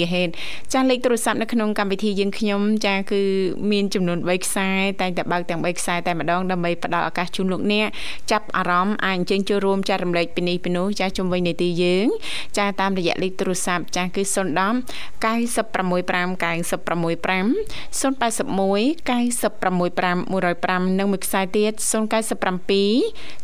[0.01, 0.29] MHz
[0.73, 3.21] ចាស់លេខទូរស័ព្ទនៅក្នុងកម្មវិធីយើងខ្ញុំចាគឺ
[3.71, 4.69] មានចំនួន3ខ្សែ
[5.01, 7.87] តែងតែបើកទាំង3ខ្សែតែម្ដងដើម្បីផ្ដល់ឱកាសជូនលោកអ្នក
[8.31, 12.05] ចាប់អារម្មណ៍អាចអញ្ជើញចូលរួមចែករំលែកពីនេះពីនោះចាស់ជំវិញនីតិយើង
[12.57, 14.35] ចាតាមរយៈលេខទូរស័ព្ទចាស់គឺ010
[15.23, 16.01] 965
[16.43, 17.45] 965
[18.01, 21.81] 081 965 105និងមួយខ្សែទៀត097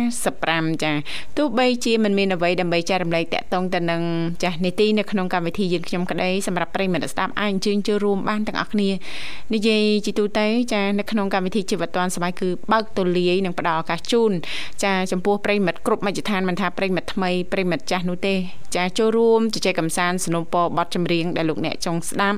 [0.07, 0.93] 55ចា
[1.37, 4.03] ទោះបីជាមិនមានអ្វីដើម្បីចែករំលែកតកតងទៅនឹង
[4.44, 8.90] ចាស់នីតិនៅក្នុងកម្មវិធីយើងខ្ញុំក្តីសម្រាប់ប្រិយមិត្តស្ដាប់អាចអញ្ជើញចូលរួមបានទាំងអស់គ្នា
[9.54, 14.32] និយាយជីទូទៅចានៅក្នុងកម្មវិធីជីវិតឌွန်សម័យគឺបើកទូលាយនិងផ្ដល់ឱកាសជូន
[14.84, 18.36] ចាចំពោះប្រិយមិត្តគ្រប់មជ្ឈដ្ឋានមិនថាប្រិយមិត្តថ្មីប្រិយមិត្តចាស់នោះទេ
[18.76, 22.38] ចាចូលរួមជជែកកម្សាន្តสนុំពរបទចម្រៀងដែលលោកអ្នកចង់ស្ដាប់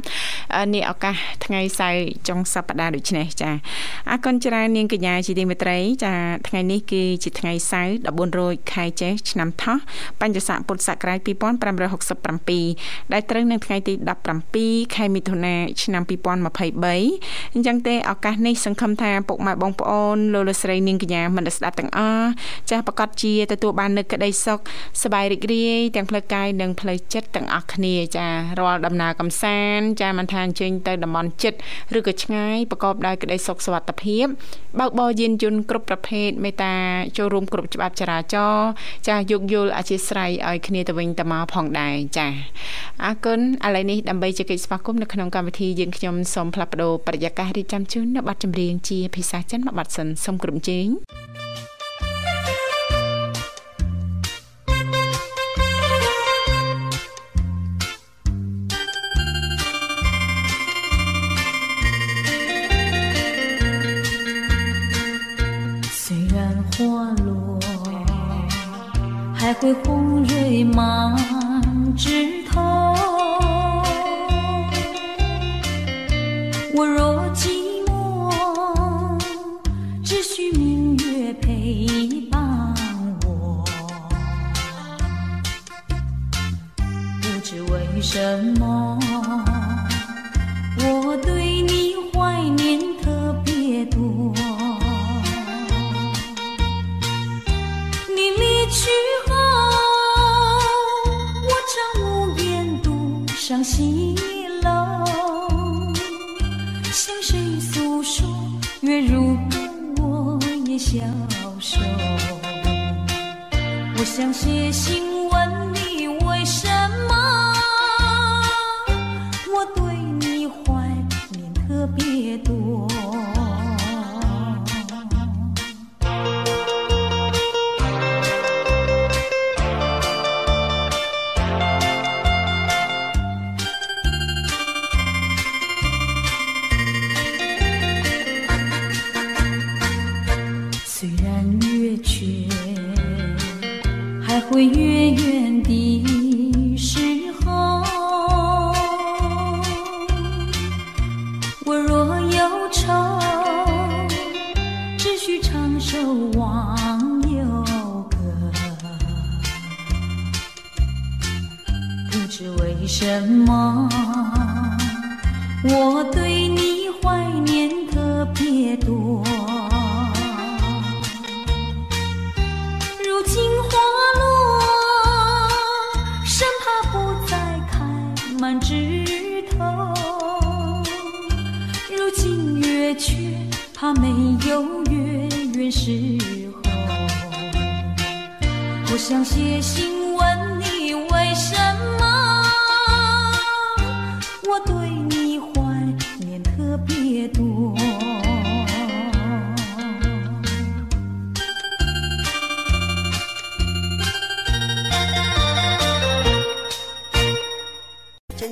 [0.73, 3.51] នេះឱកាសថ្ងៃសៅរ៍ចុងសប្តាហ៍ដូចនេះចា
[4.09, 6.13] អរគុណច្រើននាងកញ្ញាជាទីមេត្រីចា
[6.47, 9.77] ថ្ងៃនេះគឺជាថ្ងៃសៅរ៍14រោចខែចេសឆ្នាំថោះ
[10.21, 11.19] បញ្ញស័កពុទ្ធសករាជ
[11.80, 13.94] 2567ដែលត្រូវនៅថ្ងៃទី
[14.44, 22.28] 17ខែមិថុនាឆ្នាំ2023អញ្ចឹងទេឱកាសនេះសង្ឃឹមថាពុកម៉ែបងប្អូនលោកលោកស្រីនាងកញ្ញាមិនស្ដាប់ទាំងអស់
[22.70, 24.58] ចាស់ប្រកាសជាទទួលបាននូវក្តីសុខ
[25.02, 28.26] សប្បាយរីករាយទាំងផ្លូវកាយនិងផ្លូវចិត្តទាំងអស់គ្នាចា
[28.58, 31.58] រាល់ដំណើរកំសាន្តចាមិនថាអញ្ជើញទៅតំបន់ចិត្ត
[31.98, 34.26] ឬក៏ឆ្ងាយប្រកបដោយក្តីសុខសុវត្ថិភាព
[34.78, 36.74] បើកបរយានយន្តគ្រប់ប្រភេទមេត្តា
[37.16, 38.68] ចូលរួមគ្រប់ច្បាប់ចរាចរណ៍
[39.08, 42.28] ចាយោគយល់អធិស្ឋានឲ្យគ្នាទៅវិញទៅមកផងដែរចា
[43.04, 50.86] អរគុណឥឡូវនេះដើម្បីជែកស្វាគមន៍នៅក្នុងកម្មវិធីយើងខ្ញុំសូមផ្លាស់ប្ដូរបរិយាកាសរៀបចំជូននៅប័ណ្ណចម្រៀងជាភាសាចិនមួយប័ណ្ណសិនសូមក្រុមជេង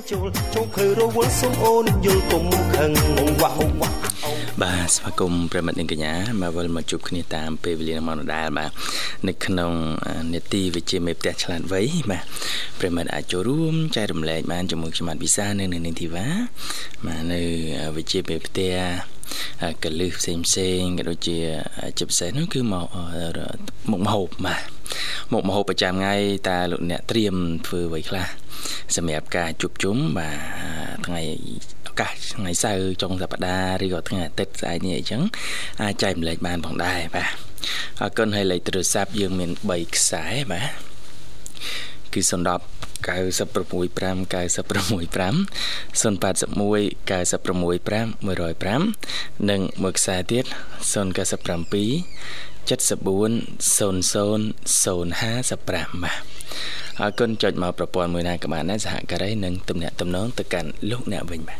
[0.09, 2.45] ចូលចុងភៅរវល់សុំអូនយល់គុំ
[2.75, 2.91] ខឹង
[3.41, 3.91] វ៉ាវ៉ា
[4.61, 8.71] បាទស្វាគមន៍ប្រិមិត្តនិងកញ្ញាមកវិលមកជួបគ្នាតាមពេលវេលាម៉ោងដដែលបាទ
[9.27, 9.71] នៅក្នុង
[10.33, 12.23] នេតិវិជាមេផ្ទះឆ្លាតវៃបាទ
[12.79, 16.27] ប្រិមិត្តអាចចូលរួមចែករំលែកបានជាមួយខ្ញុំបាទវិសានៅនៅនាងធីវ៉ា
[17.05, 17.41] បាទនៅ
[17.97, 18.73] វិជាមេផ្ទះ
[19.83, 21.37] កលឹះផ្សេងផ្សេងក៏ដូចជា
[21.97, 22.85] ជាពិសេសនោះគឺមក
[23.91, 24.78] មុខមហូបបាទ
[25.31, 26.15] មុខមហូបប្រចាំថ្ងៃ
[26.49, 27.35] តើលោកអ្នកត្រៀម
[27.67, 28.27] ធ្វើអ្វីខ្លះ
[28.95, 31.21] សម្រាប់ការជួបជុំបាទថ្ងៃ
[31.87, 35.21] ឱកាសថ្ងៃសៅរ៍ចុងសប្តាហ៍ឬក៏ថ្ងៃអាទិត្យស្អែកនេះអញ្ចឹង
[35.81, 37.29] អាចចែកម្លែកបានផងដែរបាទ
[38.01, 40.69] អរគុណហើយលេខទូរស័ព្ទយើងមាន3ខ្សែបាទ
[42.13, 44.29] គឺ010 965 965 081
[47.09, 50.45] 965 105និងមួយខ្សែទៀត
[50.91, 52.77] 097 74 00
[54.81, 56.21] 055បាទ
[56.99, 61.59] អរគុណចុចមកប្រព័ន្ធមួយណាក៏បានដែរសហការីនឹងទំនាក់ទំនងទៅកាន់លោកអ្នកវិញបាទ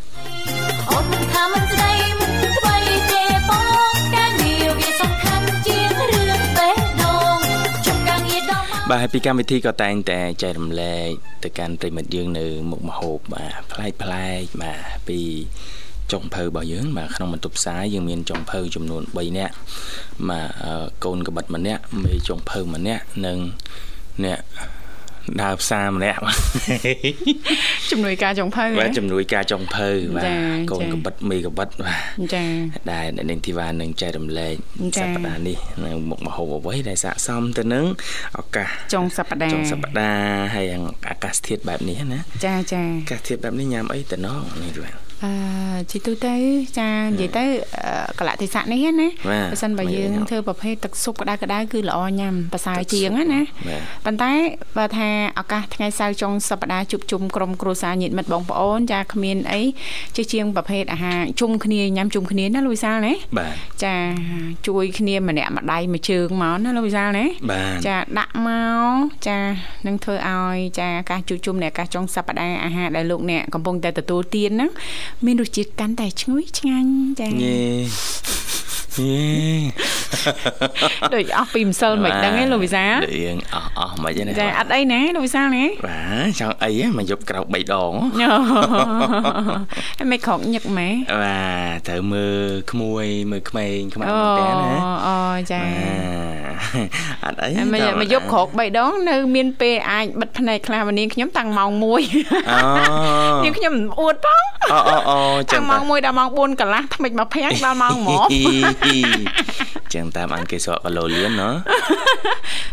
[0.92, 2.78] អូនថាមិនស្ដីមិនថ្មី
[3.12, 3.52] ទេប
[3.92, 7.40] ងការងារវាសំខាន់ជាងរឿងបេះដូង
[7.86, 11.10] ជប់ការងារដល់បាទពីកម្មវិធីក៏តែងតែចែករំលែក
[11.44, 15.20] ទៅកាន់ប្រិមិត្តយើងនៅមុខមហូបបាទប្លែកប្លែកបាទពី
[16.14, 19.54] ចុងភៅរបស់យើងបាទក្នុងបន្ទប់ផ្សាយយើងមានចុងភៅចំនួន3នាក់
[20.30, 20.48] បាទ
[21.06, 23.38] កូនកបិតម្នាក់មេចុងភៅម្នាក់និង
[24.26, 24.40] អ្នក
[25.42, 26.20] ដើរផ្សារម្នាក់
[27.92, 30.26] ជំនួយការចុងភៅបាទជំនួយការចុងភៅបាទ
[30.72, 32.44] កូនកបិតមេកបិតបាទចា
[32.92, 34.56] ដែលអ្នកនាងធីវ៉ានឹងចែករំលែក
[35.00, 37.86] សប្តាហ៍នេះនៅមុខមហូបអ្វីដែលស័ក្តិសមទៅនឹង
[38.40, 40.66] ឱកាសចុងសប្តាហ៍ចុងសប្តាហ៍ហើយ
[41.10, 45.32] អាកាសធាតុបែបនេះណាចាចាអាកាសធាតុបែបនេះញ៉ាំអីទៅណោះនេះបាទ អឺ
[45.92, 46.36] ជីទូទៅ
[46.80, 47.46] ចានិយាយទៅ
[48.20, 49.08] កលៈទេសៈនេះណា
[49.52, 53.42] បើសិនបើយើងធ្វើប្រភេទទឹកស៊ុបក្តៅក្តៅគឺល្អញ៉ាំប្រសើរជាងណា
[54.06, 54.32] ប៉ុន្តែ
[54.78, 59.62] បើថាឱកាសថ្ងៃសៅរ៍ចុងសប្តាហ៍ជួបជុំក្រុមគ្រួសារញាតិមិត្តបងប្អូនចាគ្មានអី
[60.16, 63.14] ជាជាងប្រភេទអាហារជុំគ្នាញ៉ាំជុំគ្នាណាលូយសាលណា
[63.84, 63.96] ចា
[64.68, 67.26] ជួយគ្នាម្នាក់ម្ដាយមួយជើងមកណាលូយសាលណា
[67.88, 68.50] ចាដាក់ម
[68.90, 68.96] ក
[69.28, 69.38] ចា
[69.88, 74.70] នឹងធ្វើឲ្យចាការជួបជុំនៃឱកាសចុងសប្តាហ៍អាហារដែលលោកអ្នកកំពុងតែទទួលទានហ្នឹង
[75.26, 76.90] មានរសជាតិកាន់តែឈ្ងុយឆ្ងាញ់
[77.20, 77.58] ចា៎យេយេ
[81.14, 87.94] ដូចអស់ពីម្សិលមិនដឹងទេលោកវិសាលយើងអស់អស់មិនទេចាអត់អីណាលោកវិសាលណាបាទចង់អីមកយកក្រោក3ដង
[89.98, 90.90] ហើយមិនក្រោកញឹកម៉ែ
[91.24, 91.40] បា
[91.74, 94.72] ទត្រូវមើលក្មួយមើលក្មេងខ្មាស់មែនតើណា
[95.08, 95.18] អូ
[95.52, 95.62] ចា
[97.24, 101.94] អត់អីមកមកយកក្រោក3ដងនៅ មានពេលអាចបិទភ្នែកខ្លះវនាងខ្ញុំតាំងម៉ោង1អូ
[103.44, 104.44] នាងខ្ញុំអួតផង
[104.74, 105.20] អូអូអូ
[105.52, 107.96] ចឹងម៉ោង1ដល់ម៉ោង4កន្លះថ្មិចមកភាំងដល់ម៉ោង
[108.68, 108.89] 1
[109.94, 111.50] ចឹងតាមអានគេស្រកកឡូលៀនណា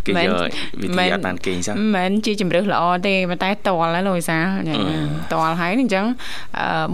[0.06, 0.34] គេយក
[0.82, 4.38] វិធីអត់បានគេងសោះមិនមែនជាជំរឿសល្អទេប៉ុន្តែតល់ហើយលោកវិសា
[5.32, 6.04] តល់ហើយអញ្ចឹង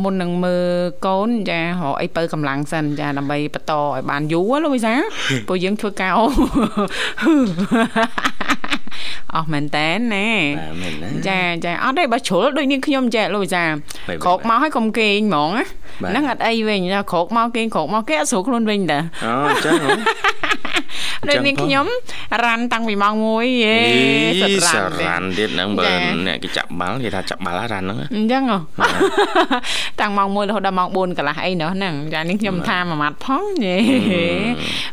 [0.03, 0.67] មុននឹងមើល
[1.07, 4.95] កូនចារកអីបើកម្លាំងសិនចាដើម្បីបន្តឲ្យបានយូរលោកវិសា
[5.49, 6.21] ព្រោះយើងធ្វើការអ
[9.43, 10.29] ស់មែនតើណា
[11.29, 13.65] ចាចាអត់ទេបើជ្រុលដូចនាងខ្ញុំចាលោកវិសា
[14.25, 15.51] ក្រោកមកឲ្យកុំគេងហ្មង
[16.01, 16.81] ហ្នឹងអត់អីវិញ
[17.13, 19.75] ក្រោកមកគេងក្រោកមកគេអត់ស្រួលខ្លួនវិញតាអូអញ្ចឹង
[21.29, 21.87] ដូចនាងខ្ញុំ
[22.45, 23.79] រ៉ាន់តាំងពីម៉ោង1យេ
[24.73, 25.85] សរ៉ាន់រ៉ាន់ទៀតហ្នឹងបើ
[26.27, 28.43] អ្នកគេចាប់បាល់គេថាចាប់បាល់រ៉ាន់ហ្នឹងអញ្ចឹង
[30.01, 33.77] តាំងម៉ោង1រហូតដល់ម៉ោង4កន្លះអីនោះហ្នឹងចានាងខ្ញុំថាមួយម៉ាត់ផងយេ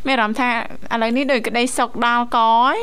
[0.06, 0.50] មានអារម្មណ៍ថា
[0.94, 2.40] ឥឡូវនេះដូចក្តីសុកដល់ក
[2.76, 2.78] យ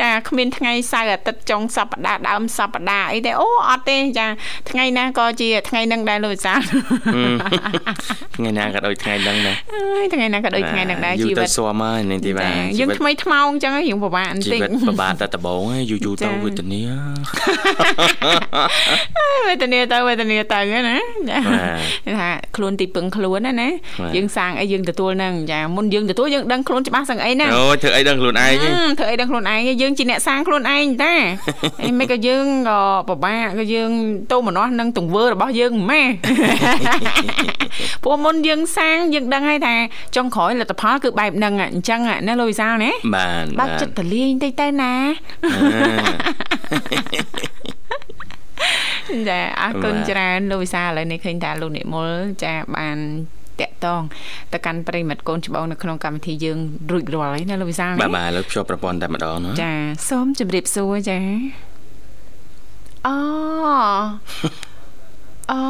[0.00, 4.26] ចាគ្មានថ្ងៃសៅរ៍អាទិត្យចុងសប្តាហ៍ដើមសប្តាហ៍អីទេអូអត់ទេចា
[4.70, 6.54] ថ្ងៃណាក៏ជាថ្ងៃនឹងដែរលោកវិសា
[8.36, 16.82] ថ្ងៃណាក៏ដូចថ្ងៃនឹងដែរអើយថ្ងៃណាក៏ដូចថ្ងៃនឹងដែរជីវិតយូរទៅស្មហើយនេះទីបាទយើងថ្មីថ្មោងអញ្ចឹងយើងពិបាកបន្តិចជីវិតពិបាកតែដំបងយូរយូរទៅវេទនា
[19.48, 20.96] វេទនាទៅវេទនាទៅណា
[21.30, 23.68] ចាថាខ្លួនទីពឹងខ្លួនណាណា
[24.16, 28.52] យើងសាងអីយើងទទួលនឹងចាមុនយើងទទួលយើងដឹងខ្លួនច្បាស់សឹងអីណាអូធ្វើអីដឹងខ្លួនឯង
[28.98, 31.14] ធ្វើអីដឹងខ្លួនឯងយើងជាអ្នកសាងខ្លួនឯងតា
[31.84, 33.90] អីមិនក៏យើងក៏ពិបាកក៏យើង
[34.32, 36.02] ទៅមនោះនឹងទង្វើរបស់យើងម៉ែ
[38.02, 39.74] ព្រោះមុនយើងសាងយើងដឹងហើយថា
[40.16, 44.92] ចុងក្រោយលទ្ធផលគឺបែបហ្នឹងអញ្ចឹងណាលូយសាលណាបាទបើកចិត្តតលៀងតិចទៅណា
[49.28, 52.10] ចាអរគុណច្រើនលោកវិសាឥឡូវនេះឃើញថាលោកនិមល
[52.44, 52.98] ចាបាន
[53.60, 54.02] តាក់តង
[54.52, 56.58] ទៅកាន់ប្រិមិត្តកូនច្បងនៅក្នុងកម្មវិធីយើង
[56.90, 59.72] រួចរាល់ហើយណាលោកវិសាលបាទបាទឥឡូវភ្ជាប់ប្រព័ន្ធតែម្ដងណាចា
[60.10, 61.18] សូមជម្រាបសួរចា
[63.06, 63.16] អូ
[65.52, 65.60] អូ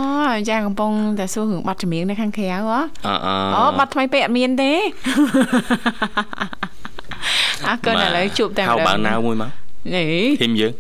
[0.49, 3.13] ចាកំពុងតែសួររឿងប័ណ្ណចម្រៀងនៅខាងក្រៅហ៎អូ
[3.57, 4.73] អូប័ណ្ណថ្មីពេកអត់មានទេ
[7.69, 9.51] អរគុណឥឡូវជួបតែម្ដងហៅបើណៅមួយមក
[9.95, 10.73] នេះធីមយើង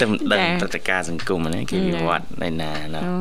[0.00, 3.14] តែមិនដឹងព្រឹត្តិការណ៍សង្គមហ្នឹងគេវិវត្តនៅណាណាអូ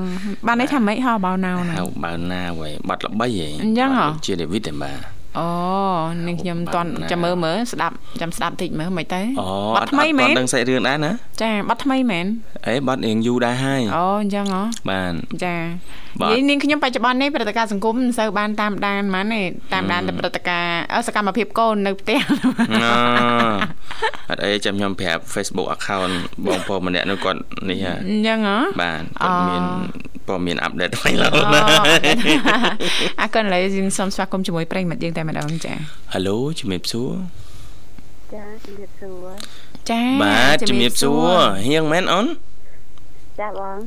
[0.48, 5.00] បានន័យថាម៉េចហៅបោណៅណាហៅបើណាវ៉ៃបាត់ល្បីហ៎អញ្ចឹងហ៎ជាដេវីតទេបាទ
[5.40, 5.48] អូ
[6.28, 11.12] នេះខ្ញុំបាតត់ន់ណាចាំមើលមើលស្ដាប់ចាំស្ដាប់តិចមើលមិនទៅអូបាត់ថ្មីមែនអត់ដឹងសាច់រឿងដែរណា
[11.42, 12.26] ចាបាត់ថ្មីមែន
[12.68, 15.14] អេបាត់រៀងយូរដែរហើយអូអញ្ចឹងហ៎បាទ
[15.44, 15.56] ចា
[16.22, 19.42] បាទនិយាយនាងខ្ញុំបច្ចុប្បន្ននេះព្រឹត្តិការណ៍សង្គមមិនសូវបានតាមដានហ្មងទេ
[19.74, 22.20] តាមដានតែព្រឹត្តិការណ៍អឺសកម្មភាពកូននៅផ្ទះ
[22.84, 22.88] អ
[24.30, 26.14] អត់អីចាំខ្ញុំប្រាប់ Facebook account
[26.46, 29.64] បងប្អូនម្នាក់នោះគាត់នេះហ่ะអញ្ចឹងហ៎បាទគាត់អូមាន
[30.28, 31.62] ព័ត៌មានអាប់ដេតថ្មីឡើងអូណា
[33.22, 35.74] អរគុណឥឡូវយើងសូមស្វាគមន៍ជាមួយប្រិយមិត្តយើងតែម្ដងចា
[36.14, 37.12] ហៅឡូជំរាបសួរ
[38.34, 39.28] ចាជំរាបសួរ
[39.90, 41.32] ចាបាទជំរាបសួរ
[41.68, 42.26] ហៀងមែនអូន
[43.40, 43.80] ចាបង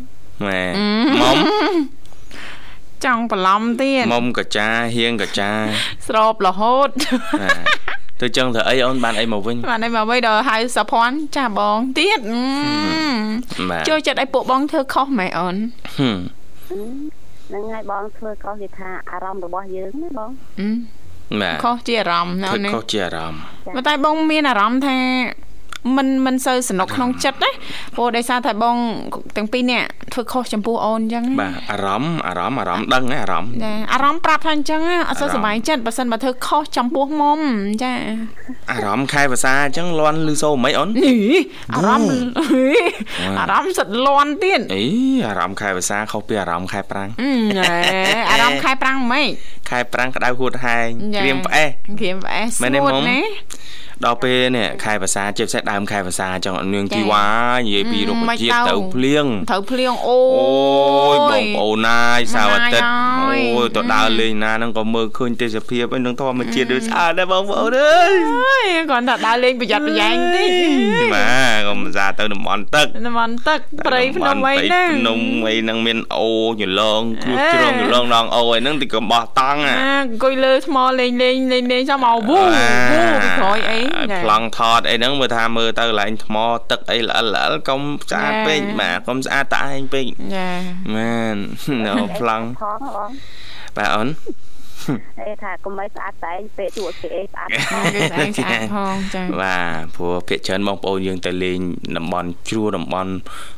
[0.46, 0.62] ម៉ែ
[1.22, 1.36] មុំ
[3.04, 5.50] ចង់បន្លំទៀតមុំកាចាហៀងកាចា
[6.08, 6.88] ស្របរហូត
[7.40, 7.88] បាទ
[8.20, 12.42] ទៅចឹងធ្វើអីអូនបានអីមកវិញបានឯមកវិញដល់ហៅសុភ័ណ្ឌចាបងទៀតអឺ
[13.70, 15.56] បាទចូលចិត្តឲ្យពួកបងធ្វើខុសម៉េចអូន
[15.96, 16.18] ហឹម
[17.48, 20.68] ហ្នឹងហើយបងធ្វើខុសគេថាអារម្មណ៍របស់យើងណាបងអឺ
[21.40, 23.40] បាទខុសជាអារម្មណ៍ណាធ្វើអូនណាខុសជាអារម្មណ៍
[23.74, 24.98] ប៉ុន្តែបងមានអារម្មណ៍ថា
[25.96, 27.50] មិនមិនសូវសំណុកក្នុងចិត្តណា
[27.94, 28.76] ព្រោះដោយសារតែបង
[29.36, 37.40] ទាំងពីរនាក់ធ្វើខុសចំពោះអូនអញ្ចឹងបាទអារម្មណ៍អារម្មណ៍អារម្មណ៍ដឹងណាអារម្មណ៍ចាអារម្មណ៍ប្រាប់ថាអញ្ចឹងអត់សូវសុបាយចិត្តបើសិនបើធ្វើខុសចំពោះមុំ
[37.82, 37.92] ចា
[38.72, 40.88] អារម្មណ៍ខែភាសាអញ្ចឹងលន់ឬសូមិនអូន
[41.74, 42.10] អារម្មណ៍
[43.38, 44.82] អារម្មណ៍សិតលន់ទៀតអី
[45.28, 47.08] អារម្មណ៍ខែភាសាខុសពីអារម្មណ៍ខែប្រាំង
[47.58, 47.74] ណែ
[48.30, 49.26] អារម្មណ៍ខែប្រាំងមិន
[49.70, 50.88] ខែប្រាំងក្តៅហួតហែង
[51.20, 53.20] ក្រៀមផ្អែសក្រៀមផ្អែសស្ងួតណា
[54.04, 57.26] ដល់ពេលនេះខែភាសាជាពិសេសដើមខែភាសាអញ្ចឹងអត់នាងចាជីវ៉ា
[57.58, 62.88] និយាយពីរុក្ខជាតិមិនទៅទៅភ្លៀងត្រូវភ្លៀងអូអូយយបងប្អូនណាយសៅរ៍អាទិត្យ
[63.20, 70.50] ម៉ាយអូយទៅដើរលេងណាហ្នឹងក៏មើលឃើញទេសភាពឯនឹងធម្មជាតិដូចស្អាតដែរបងប្អូនអើយអើយគាត់ថាដើរលេងប្រយ័ត្នប្រយែងតិច
[71.14, 86.36] បាទកុំសាទៅតំបន់ទឹកតំបន់ទឹកព្រៃភ្នំអីហ្នឹងភ្នំអីហ្នឹងមានអូយឡងគ្រួចជ្រងយឡងដងអូអីហ្នឹងទីកំបោះតង់អាអាអង្គុយលើថ្មលេងលេងលេងលេងចាំមកវូវូពីក្រោយអីឲ្យប្លង់ថតអីហ្នឹងមើលថាមើលទៅកន្លែងថ្ម
[86.70, 87.80] ទឹកអីល្អិលល្អិលកុំ
[88.10, 90.04] ស្អាតចាពេកបាទកុំស្អាតតែឯងពេក
[90.36, 90.50] ចា
[90.94, 91.36] មែន
[91.86, 93.10] នៅប្លង់ផងបង
[93.76, 94.08] បាទអូន
[95.20, 101.58] អេថាកុំឲ្យស្អាតតែងពេកទួគេអីស្អាតគេស្អាតស្អាតផងចាបាទព្រោះភាគច្រើនបងប្អូនយើងទៅលេង
[101.96, 103.12] តំបន់ជ្រួតំបន់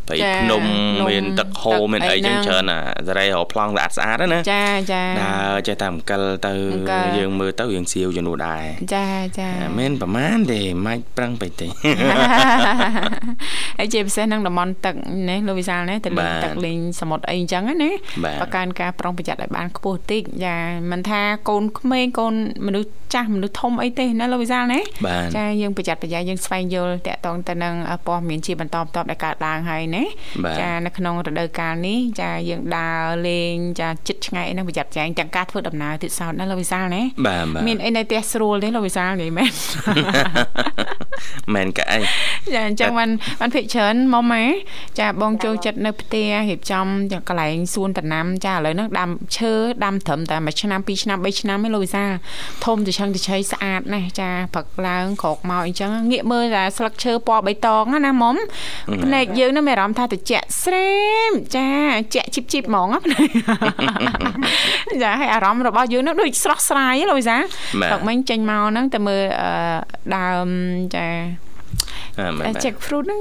[0.08, 9.06] ព្រៃចាភ្នំភ្នំមានទឹកហូរទឹកមានអីអីចឹងហ្នឹងច្រើនអាសេរីរកប្លង់ស្អាតស្អាតណាចាចាដើរចេះតែអង្កិលទៅអង្កិលយើងមើលទៅយើងសៀវជំនួសដែរចា
[9.38, 11.66] ចាអាមែនប្រហែលទេមិនប្រឹងពេកទេ
[13.78, 14.94] ហើយជាពិសេសនឹងតំបន់ទឹក
[15.28, 17.90] ណាលោកវិសាលណាទៅលេងបាទទឹកលេងសមុទ្រអីអញ្ចឹងណា
[18.24, 20.56] បាទបកកើនការប្រុងប្រយ័ត្នឲ្យបានខ្ពស់តិចចា
[20.90, 22.34] មិនថាកូនក្មេងកូន
[22.66, 27.74] មនុស្សចាស់មនុស្សធំអីទេណាលោកវិសាលណាបាទចាយើងប្រយ័ត្នប្រយែងយើងស្វែងយល់តាក់ទងទៅនឹង
[28.06, 30.04] ព័ត៌មានជាបន្តបន្ទាប់ដែលកើតឡើងហើយណា
[30.44, 39.52] បាទចានៅក្នុងរដូវកាលនេះចាយើងដើរលេងចាចិត្តឆ្ងាយអីហ្នឹងប្រយ័ត្នប្រយែងទាំងការធ្វើដំណើរទៀតសោតណាលោកវិសាលណាបាទបាទមានអីនៅផ្ទះស្រួលទេលោកវិសាលនិយាយមែន
[41.54, 41.98] មែនកាអី
[42.54, 43.10] ចាអញ្ចឹងបាន
[43.40, 44.44] បានភិកច្រើនមកម៉ែ
[45.00, 49.52] ចាបងចូលចិត្តនៅផ្ទះរៀបចំទាំងកន្លែងសួនដំណាំចាឥឡូវហ្នឹងដាំឈើ
[49.84, 52.10] ដាំត្រឹមតែមួយឆ្នាំពីរឆ្នាំបីឆ្នាំឯងលោកវិសាល
[52.64, 58.36] ធំទៅឆឹងទៅឆៃស្អាតណាស់ចាព្រឹកឡើងក្រោកមកអញ្ចឹងងាកមើលតែស្លឹកឈើពណ៌បៃតងណាណាមុំ
[59.04, 60.90] ភ្នែកយើងហ្នឹងមានអារម្មណ៍ថាត្រជាក់ស្រេ
[61.30, 61.68] មចា
[62.14, 63.28] ជាក់ជីបជីបហ្មងណាភ្នែក
[65.02, 67.42] ចាហើយអារម្មណ៍របស់យើងហ្នឹងដូចស្រស់ស្រាយហ៎លោកវិសាល
[67.80, 69.50] បាទព្រឹកមិញចេញមកហ្នឹងតែមើលអឺ
[70.16, 70.48] ដើម
[70.96, 71.06] ចា
[72.18, 73.20] អ่าមែនបាទ Jack fruit ហ្នឹង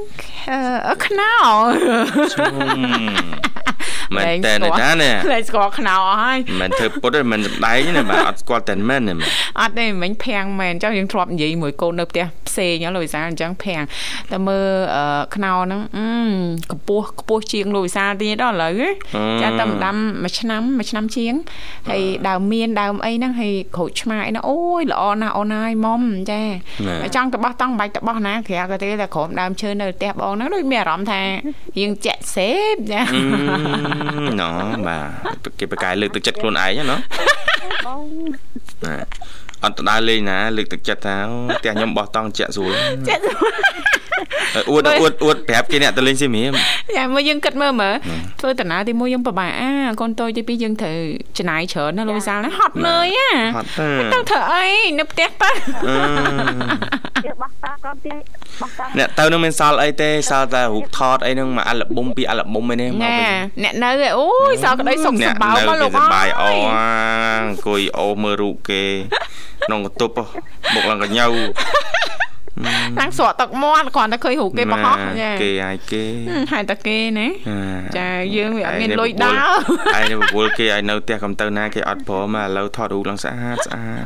[0.90, 1.34] អឺខ្នោ
[4.16, 13.84] មែនតែណាតានេះលែងស្គាល់ខ្នោអស់ហើយមិនធ្វើពុតទេមិនសំដែងទេណាបាទអត់ស្គាល់តែមែនទេបាទអត់ទេមិញភាំងមែនចុះយើងធ្លាប់និយាយមួយកូននៅផ្ទះផ្សេងហ៎លោកវិសាលអញ្ចឹងភាំង
[14.32, 16.08] តែមើលអឺខ្នោហ្នឹងអឺ
[16.72, 18.89] កម្ពស់ខ្ពស់ជាងលោកវិសាលទៀតដល់ឥឡូវហ៎
[19.42, 21.34] ចាតែម្ដាំមួយឆ្នាំមួយឆ្នាំជាង
[21.89, 26.01] ហើយដើមមានដើមអីហ្នឹងហើយក្រូចឆ្មាអីហ្នឹងអូយល្អណាស់អូនហើយមុំ
[26.32, 26.42] ចា
[27.16, 31.22] ចង់ទៅបោះតង់បាច់ទៅបោះណាក្រៅក៏ទេតែក្រុមដើមឈើនៅផ្ទះបងហ្នឹងដូចមានអារម្មណ៍ថា
[31.80, 33.01] យើងចាក់សេបចា
[34.41, 34.51] ណ៎
[34.88, 34.98] បា
[35.44, 36.98] ទគេប្រកាយលើកទឹកចិត្តខ្លួនឯងណា
[37.88, 38.03] បង
[39.63, 42.74] អត់ទៅដើរលេងណាលើកទឹកចិត្តថាអូផ្ទះខ្ញុំបោះតង់ជាក់ស្រួល
[43.10, 43.22] ចាក់
[44.72, 46.51] អួតអួតអួតប្រាប់គេអ្នកទៅលេងសៀមរាប
[46.96, 47.96] យ៉ាមកយើងគិតមើលមើល
[48.39, 49.70] ធ្វើដំណើរទី1យើងពិបាកអា
[50.01, 50.98] កូនតូចទី2យើងត្រូវ
[51.38, 54.66] ចំណាយច្រើនណាលោកវិសាលណាហត់នឿយអាហត់ទៅទៅធ្វើអី
[54.98, 55.50] នៅផ្ទះទៅ
[55.88, 55.96] អឺ
[57.25, 58.22] យើងបោះតាក៏ទៀត
[58.62, 63.32] បោះតាអ្នកទៅនឹងមិនសល់អីទេសល់តែរូបថតអីហ្នឹងមួយអាល់ប៊ុមពីរអាល់ប៊ុមឯនេះមកណាវិញ
[63.63, 66.80] អ្នកនៅឯអូយសោកក្តីសុខអ្នកសម្បោនៅមកលោកគេសអបាយអើយអ
[67.42, 68.84] ង្គុយអូមើលរូបគេ
[69.66, 70.24] ក្នុងកន្ទប់ហ៎
[70.75, 71.25] បុកឡើងកញ្ញៅ
[73.00, 74.88] តាំងស្រក់ទឹកមាត់គ្រាន់តែឃើញរូបគេបោះ
[75.22, 77.60] ចាគេឲ្យគេហឹមហេតុតែគេណាអា
[77.98, 79.42] ចាយើងវាអត់មានឯងលុយដើរ
[79.98, 84.06] ឯងនេះបវល់គេឲ្យនៅផ្ទះកំទៅណាគេអត់ព្រមឥឡូវថតរូបឡើងស្អាតស្អាត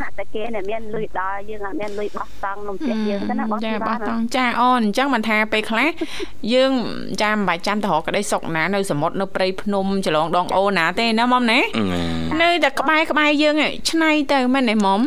[0.00, 5.88] ហាក់តែគេអ្នកមានលុយដល់យើងអត់មានលុយបោះតង់នំផ្ទះយើងទៅណាបោះចាទីបោះបានតង់ចាអូនអញ្ចឹងមិនថាពេលខ្លះ
[6.54, 6.72] យើង
[7.22, 11.60] ចាមិនបាច់ចាំទៅរកក្តីសុខណានៅសមុទ្រនៅព្រៃភ្នំចលងដងអូណាទេណាមុំណា
[12.42, 15.00] នៅតែក្បែរក្បែរយើងឯងឆ្នៃទៅមែនទេមុំ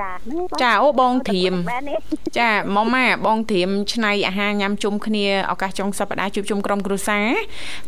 [0.00, 1.98] ចាហ្នឹងបងចាអូបងធៀមបែបនេះ
[2.38, 7.26] ចាមុំម៉ាបងធៀមឆ្នៃអាហារញ៉ាំជុំគ្នាឱកាសចុងសប្តាហ៍ជួបជុំក្រុមគ្រួសារ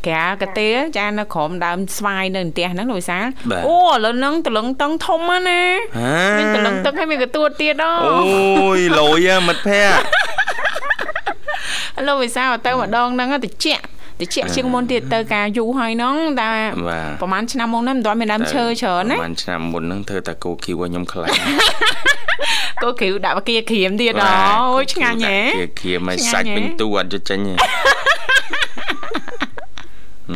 [0.06, 3.26] ក្រាលកាទេលចានៅក្រោមដើមស្វាយនៅផ្ទះហ្នឹងលោកវិសាល
[3.66, 5.62] អូឥឡូវហ្នឹងតលឹងតឹងធំហ្នឹងណា
[5.98, 13.66] ហាមានតលឹងទឹកហើយមានកទួតទៀតដល់អូយលយហ៎មិត្តភ័ក្តិលោកវិសាលទៅម្ដងហ្នឹងតិច
[14.20, 16.50] តិចជាងមុនទៀតទៅការយូរហើយហ្នឹងតែ
[16.88, 21.34] បាទប្រហែលឆ្នាំមុនហ្នឹងមិនទាន់មានដើមឈើច្រើនណាប្រហែលឆ្នាំមុនហ្នឹងធ្វើតែគោគីវឲ្យខ្ញុំខ្លាំង
[22.82, 27.54] កូគ្រីវដាក់បកាក្រៀមទៀតអូយឆ្ងាញ់ហ៎គេគៀមឲ្យឆ្ងាញ់សាច់ហ៎ពេញទូអត់ចេញទេ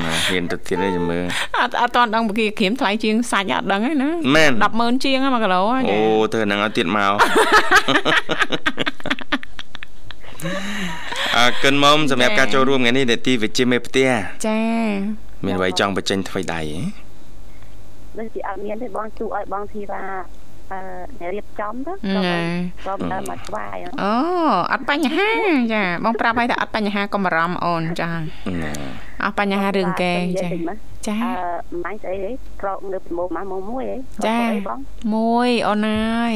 [0.03, 1.25] ណាហ៊ានទៅទៀតទេមើល
[1.59, 5.99] អត់អត់តន់ដឹងបកាក្រៀមថ្លៃជាងសាច់អត់ដឹងទេណាមែន100,000ជាងហ្នឹង1គីឡូហ្នឹងអូ
[6.33, 7.13] ធ្វើហ្នឹងឲ្យទៀតមក
[11.43, 14.09] អើកិនមុំសម្រាប់ការចូលរួមថ្ងៃនេះនេតិវិជ្ជាមេផ្ទះ
[14.47, 14.61] ចា
[15.45, 16.81] មានអ្វីចង់បញ្ចេញថ្មីដៃហ៎
[18.19, 20.03] ដូចជាអត់មានទេបងទូឲ្យបងធីវ៉ា
[20.73, 20.79] អឺ
[21.21, 22.39] អ្នករៀបចំទៅណែ
[22.87, 24.15] ក៏ទៅមកស្វាយអូ
[24.73, 25.31] អត់បញ្ហា
[25.75, 28.73] ចាបងប្រាប់ឲ្យថាអត់បញ្ហាកុំបារម្ភអូនចាណា
[29.25, 30.49] អត់បញ្ហារឿងគេចា
[31.09, 32.31] ចាអឺមិនស្អីទេ
[32.61, 34.79] ក្រោកនៅប្រមូលមកមកមួយឯងចាអីបង
[35.15, 36.35] មួយអូនហើយ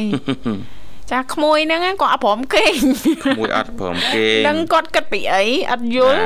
[1.11, 2.75] ចាក្មួយហ្នឹងគាត់អត់ព្រមគេង
[3.39, 6.21] មួយអត់ព្រមគេដឹងគាត់គិតពីអីអត់យល់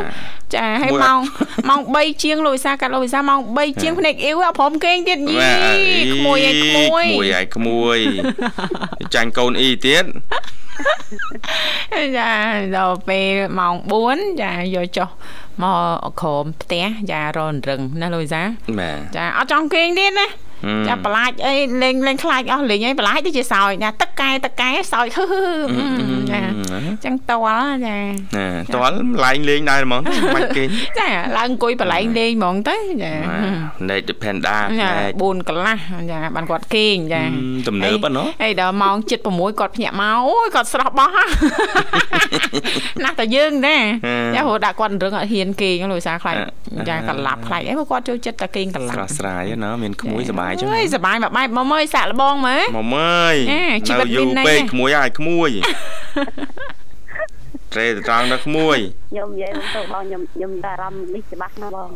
[0.55, 1.25] ចាហើយមួយម៉ោអងត់
[1.69, 7.97] ម៉ោង3ជាងលោកវិសាកាត់លោកវិសាម៉ោង3ជាងភ្នែកអ៊ីវអត់ព្រមគេងទៀតយីបាទអីក្មួយឯងក្មួយក្មួយឯងក្មួយ
[9.15, 10.05] ចាញ់កូនអ៊ីទៀត
[12.17, 12.31] ចា
[12.77, 13.75] ដល់ពេលម៉ោង
[14.07, 15.09] 4ចាយកចុះ
[15.61, 18.41] មកក្រោមផ្ទះចារនរឹងណាលោកវិសា
[18.79, 20.50] បាទចាអត់ចង់គេងទៀតណាហឹម
[20.87, 27.97] ចាបន្លាចអីលេងលេងខ្លាចអស់លេងអីបន្លាចទៅជាសោយណាទឹកកែទឹកកែសោយហឺហឺហឺចាអញ្ចឹងតល់ចា
[28.37, 28.93] ណាតល
[29.25, 30.01] ឡើងលេងដែរហ្មង
[30.35, 30.67] មិនគេង
[30.99, 33.13] ចាឡើងអង្គុយបលែងលេងហ្មងទៅចា
[33.89, 35.77] ណេត Panda ចាណេត4កន្លះ
[36.11, 38.95] ចាបានគាត់គេងចាហឹមទំនើបហ៎ណូហើយដល់ម៉ោង
[39.29, 41.27] 7:06គាត់ភ្ញាក់មកអូយគាត់ស្រស់បោះហ่ะ
[43.03, 46.35] ណាស់តែយើងដែរហឹមចាព្រោះដាក់គាត់រឹងអត់ហ៊ានគេងលោកវិសាខ្លាច
[46.75, 53.35] អឺចាកន្លាប់ខ្លាចអីព្រោះគាត់ចូលចិត្តតែគេងកន្លាប់ស្រស់ស្រាយណាមានក្មួយសុបាយចឹងអើយសុបាយមួយបែបម៉មអើយសាក់លបងមើលម៉មអើយ
[54.01, 55.49] នៅយូរពេកក្មួយហើយក្មួយ
[57.73, 58.77] ត្រេត្រង់ដល់ក្មួយ
[59.11, 61.89] ខ្ញុំនិយាយទៅបងខ្ញុំខ្ញុំអារម្មណ៍នេះច្បាស់ណាស់បង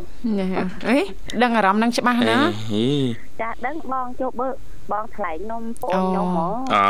[0.88, 0.98] អេ
[1.42, 2.36] ដឹងអារម្មណ៍នឹងច្បាស់ណា
[3.40, 4.48] ចាដឹងបងចូលបើ
[4.92, 6.84] បងថ្លែងនំប្អូនខ្ញុំហ្មងអូ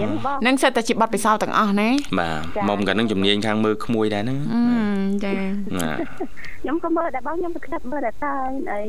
[0.00, 4.62] មានបងនឹងសិតតែជាប័ណ្ណពិសោធន៍ទាំងអស់ណាបាទចា៎មុំកាលហ្នឹងជំនាញខាងមើលក្មួយដែរហ្នឹងអឺ
[5.24, 5.32] ចា
[5.78, 5.90] ណា
[6.62, 8.34] ខ្ញុំក៏មើលដែរបងខ្ញុំទៅក្តាប់មើលដែរតើ
[8.72, 8.82] អី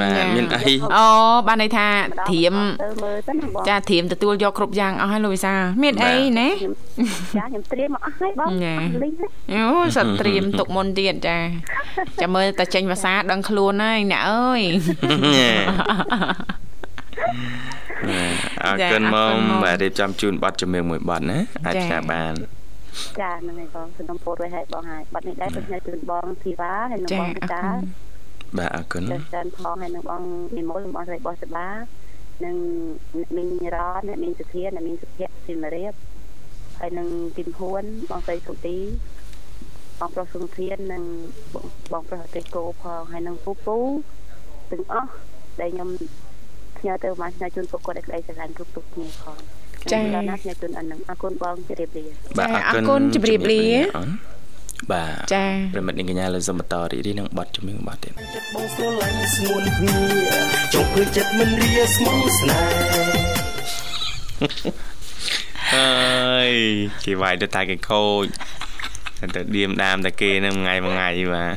[0.00, 1.06] បាទមានអីអូ
[1.46, 1.86] បានន័យថា
[2.30, 6.74] ធៀមទៅមើលទៅណាបងចាធៀមទទួលយកគ្រប់យ៉ាងអស់ហើយលោកវិសាមានអីណាខ្ញុំ
[7.36, 9.64] ចាខ្ញុំត្រៀមមកអស់ហើយបងញ៉ាអស់លីងហើយអូ
[9.96, 11.38] សិតត្រៀមទុកមុនទៀតចា
[12.20, 14.60] ចាំមើលតែចេញភាសាដឹងខ្លួនហើយអ្នកអើយ
[18.64, 22.34] អរចា៎គុណអរគុមុំណមុំបាទរៀបចំជូនប័ណ្ណជំនឿមួយប័ណ្ណណាអាចចា៎ឆ្លាបាន
[23.20, 27.82] ចាហ្នឹងហើយបងសំណពោតរួយហើយបងហើយបាត់នេះដែរខ្ញុំជូនបងធីវ៉ាហើយនឹងចាបងអរតាគុណ
[28.58, 30.22] បាទអរគុណចាចានផងហើយនឹងបង
[30.56, 31.68] និមលបងស្រីបោះសបា
[32.44, 32.56] និង
[33.18, 35.92] អ្នកមីងរ៉នអ្នកមីងសុធាអ្នកមីងសុភ័ក្រស៊ីមរៀប
[36.78, 38.78] ហើយនឹងទីមហួនបងស្រីសុទី
[40.00, 41.02] បងប្រុសសុធាននិង
[41.54, 43.78] បងបងប្រុសអតិកោផងហើយនឹងពូពូ
[44.70, 45.10] ទាំងអស់
[45.60, 45.88] ដែលខ្ញុំ
[46.80, 49.38] ផ្ញើទៅមកផ្ញើជូនពួកគាត់ឲ្យក្តីស្រឡាញ់គ្រប់ទុកគ្នាផង
[49.92, 52.04] ចា៎ខ្ញុំណាស់ផ្ញើជូនអានឹងអរគុណបងជម្រាបលា
[52.38, 53.62] បាទចាអរគុណជម្រាបលា
[53.96, 54.10] អូន
[54.92, 59.98] បាទចាប្រិមិត្តនាងកញ្ញាលើសូមបន្តរីករាយនឹងប័ណ្ណជំនឿមួយប័ណ្ណទៀតចិត្តបងស្រឡាញ់ស្ងួនគ្នា
[60.74, 62.70] ចង់ព្រឺចិត្តមិនរាស្មោះស្នេហ៍
[65.74, 66.52] អើយ
[67.04, 68.24] គេវាយទៅតែគេខូច
[69.18, 71.54] តែទៅឌៀមដាមតែគេនឹងថ្ងៃមួយថ្ងៃបាទ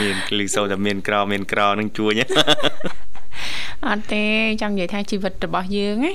[0.00, 2.12] មានគ្លីសូតែមានក្រមានក្រនឹងជួញ
[3.86, 4.24] អត់ទេ
[4.62, 6.12] ចង់និយាយថាជីវិតរបស់យើងណា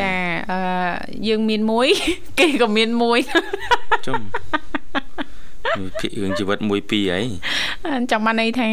[0.00, 0.12] ចា
[0.50, 0.58] អឺ
[1.28, 1.88] យើងមានមួយ
[2.38, 3.18] គេក៏មានមួយ
[4.06, 4.20] ជុំ
[5.78, 7.20] មួយភាគរឿងជីវិតមួយពីរអី
[8.10, 8.70] ចង់បានន័យថា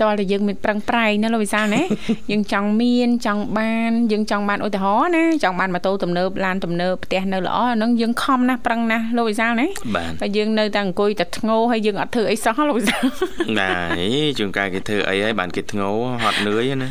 [0.00, 1.82] តើតែយើងមានប្រឹងប្រែងណាលោកវិសាលណា
[2.30, 13.02] យើងចង់មានចង់បានយើងចង់បានឧទាហរណ៍ណាចង់បានម៉ូតូទំនើបឡានទំនើបផ្ទះនៅល្អអាហ្នឹងយើងខំណាស់ប្រឹងណាស់លោកវិសាលណាបាទតែយើងនៅតែអង្គុយតែធ្ងោហើយយើងអត់ធ្វើអីសោះលោកវិសាល
[13.58, 15.88] បាទជួនកាលគេធ្វើអីហើយបានគេធ្ងោ
[16.22, 16.90] ហត់នឿយណា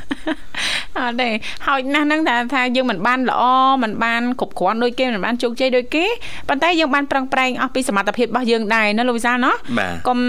[0.97, 1.29] អត់ទេ
[1.67, 3.43] ហើយណាស់ហ្នឹងថាថាយើងមិនបានល្អ
[3.83, 6.05] មិនបានគ្រប់គ្រាន់ដូចគេមិនបានជោគជ័យដូចគេ
[6.49, 10.19] ប៉ុន្តែយើងបានប្រឹងប្រែងអស់ពីសមត្ថភាពរបស់យើងដែរណាលោកវិសាលណាបាទកុំ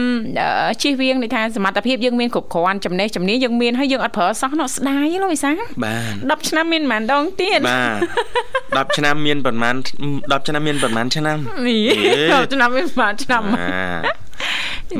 [0.40, 5.96] អឺជៀសវាងន័យថាសមត្ថភាពយើងមានគ្រប់គ្រាន់ចំណេះជំនាញយើងមានហើយយើងអត់ប្រើសោះនោះស្ដាយទេលោកវិសាលបា
[6.30, 11.88] ទ10ឆ្នាំមានប៉ុន្មានដងទៀតបាទ10ឆ្នាំមានប្រហែល10ឆ្នាំមានប្រហែលឆ្នាំនេះ
[12.32, 13.42] ហេ10ឆ្នាំមានប៉ុន្មានឆ្នាំ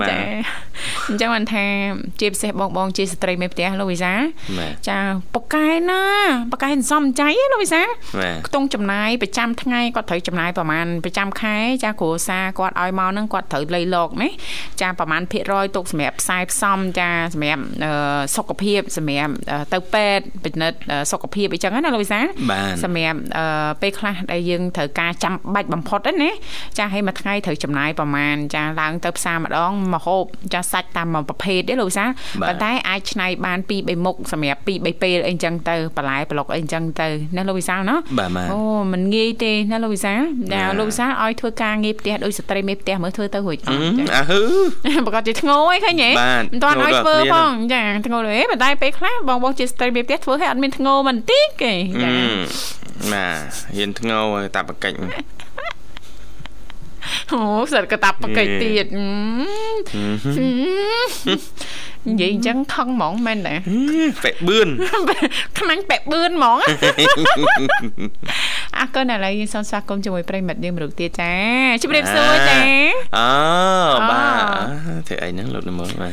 [0.01, 0.18] បាទចា
[1.09, 1.64] អញ្ចឹងបានថា
[2.21, 4.12] ជាពិសេសបងបងជាស្ត្រីមេផ្ទះលោកវិសា
[4.59, 4.99] បាទចា
[5.35, 6.03] ប៉កែណា
[6.53, 7.83] ប៉កែសំចៃហ៎លោកវិសា
[8.21, 14.29] បាទខ្ទង់ចំណាយប្រចាំថ្ងៃគាត់ត្រូវចំណាយប្រហែលប្រចាំខែចាគ្រួសារគាត់ឲ្យមកហ្នឹងគាត់ត្រូវលៃលកណា
[14.81, 17.92] ចាប្រហែលភាគរយទុកសម្រាប់ផ្សាយផ្សំចាសម្រាប់អឺ
[18.37, 26.31] សុខភាពសម្រាប់អឺទៅពេទ្យពិនិត្យអឺសុខភាពអីចឹងណាលោកវិសាបាទសម្រាប់អឺពេលខ្លះដែលយើងត្រូវការចាំបាច់បំផុតហ្នឹងណា
[26.79, 32.05] ចាហើយមួយថ្ងៃត្រូវចំណាយប្រហែលចាឡើងទៅផ្សារម្ដងមកហូបចាសាច់តាមមួយប្រភេទទេលោកវិសា
[32.49, 38.59] ប៉ុន្តែអាចឆ្នៃបាន2 3មុខសម្រាប់2 3ពេលអីចឹងទៅបន្លែប្លុកអីចឹងទៅណាលោកវិសាលណាបាទបាទអូ
[38.93, 40.21] มันងាយទេណាលោកវិសាល
[40.53, 44.41] ចាណាលោកវិសាលឲ្យធ្វើការងារផ្ទះដោយស្ត្រីមេផ្ទះមើលធ្វើទៅរួចអអឺស់ចាអាហឺ
[45.07, 52.11] ប្រកាសជាធ្ងោឯងឃើញទេបាទមិនទាន់ឲ្យធ្ងោដល់ធ្វើគ្នាផងចាធ្ងោទេប៉ុន្តែពេលខ្លះបងបងជាស្ត្រីមេផ្ទះធ្វើឲ្យអត់មានធ្ងោមិនតិចទេអឺចា
[53.13, 53.37] បាទ
[53.77, 54.97] ហ៊ានធ្ងោឲ្យតាបកិច្ច
[57.33, 59.05] អូសិតកតាប់ប្រកេតទៀតអឺ
[62.09, 63.55] និយាយអញ្ចឹងខឹងហ្មងមែនទេ
[64.25, 64.68] ពេបឿន
[65.59, 66.59] ខ្មាញ់បែបបឿនហ្មង
[68.79, 71.35] អរគុណឥឡូវយើងសូមស្វាគមន៍ជាមួយប្រិមិត្តយើងមរុកទៀតចា
[71.83, 72.59] ជម្រាបសួរចា
[73.16, 73.29] អូ
[73.97, 74.23] អូបា
[74.99, 76.12] ទធ្វើអីហ្នឹងលោកនិមលបាទ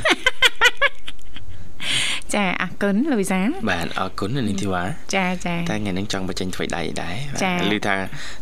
[2.33, 4.83] ចាអរគុណលូវីសាបាទអរគុណនាងធីវ៉ា
[5.15, 7.95] ចាចាតែថ្ងៃនេះចង់បញ្ចេញធ្វើដៃដែរបាទចាឮថា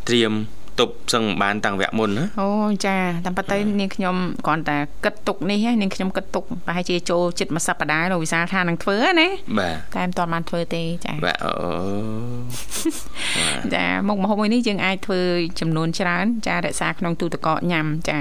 [0.07, 0.33] ត្រៀម
[0.79, 2.49] ទប់សឹងបានតាំងវគ្គមុនណាអូ
[2.85, 9.27] ចាតាមពិតទៅនាងខ្ញុំគ្រាន់តែគិតទុកនេះឯងនាងខ្ញុំគិតទុកប្រហែលជាចូលចិត្តមួយសប្តាហ៍លោកវិសាលថានឹងធ្វើណា
[9.59, 11.53] បាទតែមិនទាន់បានធ្វើទេចាបាទអូ
[13.75, 15.21] ចាមុខម្ហូបមួយនេះយើងអាចធ្វើ
[15.59, 18.17] ចំនួនច្រើន ចារក្សាក្នុងទូទឹកកកញ៉ាំចា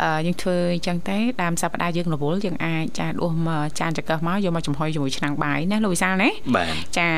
[0.00, 7.08] អឺយើងធ្វើអញ្ចឹងទៅដើមសប្តាហ៍យើងរវល់យើងអាចចាដួសមកចានចង្កឹះមកយកមកចំហុយជាមួយឆ្នាំងបាយណាលោកវិសាលណាបាទចា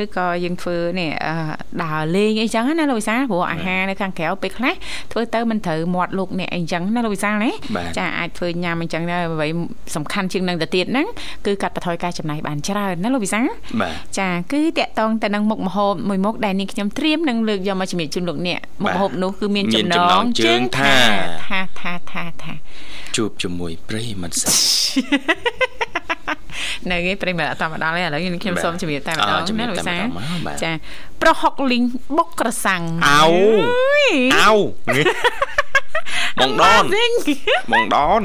[0.00, 1.34] ឬក៏យើងធ្វើនេះអឺ
[1.82, 4.74] ដើរលេងអីចឹងណាលោកវិសាលព្រោះអាហារនៅខាងក្រៅពេលខ្លះ
[5.12, 9.48] ធ្វើទៅមិនត្រូវមាត់លោកអ្នកអីចឹងណាលោកវិសាលណាបាទចាអាចធ្វើញ៉ាំអីចឹងដែរអ្វី
[9.96, 11.06] សំខាន់ជាងនឹងទៅទៀតហ្នឹង
[11.46, 13.46] គឺកាត់បន្ថយការចំណាយបានច្រើនណាលោកវិសាល
[13.80, 20.94] បាទចាគឺតកតងទៅនឹងមុខម្ហូបមួយមុខដែលនាងខ្ញុំត្រៀមនឹងលើកយកមកជំរាបជូនលោកអ្នកមុខម្ហូបនោះគឺមានមានចំណចំណងងជើងថា
[21.46, 22.54] ថាថាថាថា
[23.16, 25.75] ជួបជាមួយប្រិយមិត្តសិស្ស
[26.90, 30.72] នៅឯប្រិមត្តអត់តាមដល់ទេឥឡូវនាងខ្ញុំបាទសូមជំរាបតែម្ដអូងជំរាណាបលោកតែវិសាម្ដងមកបាទចា
[31.22, 31.84] ប្រហុកលីង
[32.16, 33.26] បុកក្រសាំងអោ
[34.00, 34.04] យ
[34.42, 34.52] អោ
[36.40, 37.12] បងដនស៊ីង
[37.72, 38.22] បងដន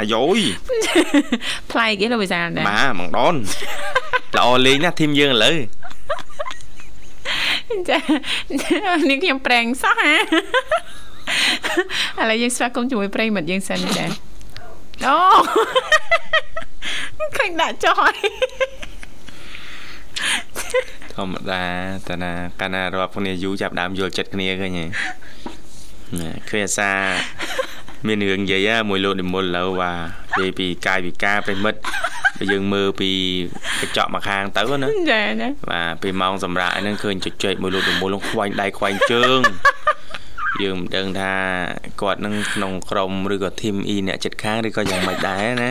[0.00, 0.38] អាយយ
[1.70, 3.34] ប្លែកគេលោកវិសាលដែរបាទបងដន
[4.36, 5.56] ល្អលេងណាធីមយើងឥឡូវ
[7.88, 7.98] ចា
[9.08, 10.14] នាងខ្ញុំប្រេងសោះហា
[12.20, 14.04] ឥឡូវយើងស្វាគមន៍ជាមួយប្រិមិត្តយើងសិនចា
[15.06, 15.16] អូ
[17.36, 18.16] ឃើញដាក់ចុះហើយ
[21.14, 21.62] ធម្មតា
[22.08, 24.86] តាណាកាលណារាប់គ្នាយូរចាប់ដើមយល់ចិត្តគ្នាឃើញហ៎
[26.20, 26.90] ណាឃើញអាសា
[28.06, 31.80] មានរឿងនិយាយហ่าមួយលោកនិមលឥឡូវបាទនិយាយពីកាយវិការប្រិមិត្ត
[32.36, 33.10] បើយើងមើលពី
[33.80, 39.40] កញ្ចក់មកខាងទៅណាចាចាបាទពេលម៉ោងសម្រាប់ហ្នឹងឃើញចុចចែកមួយលោកនិមលនឹងខ្វាញ់ដៃខ្វាញ់ជើង
[40.60, 41.32] យើងមិនដឹងថា
[42.02, 45.70] គាត់នឹងក្នុងក្រុមឬក៏ធីម E អ្នកចិត្តខាងឬក៏យ៉ាងម៉េចដែរណា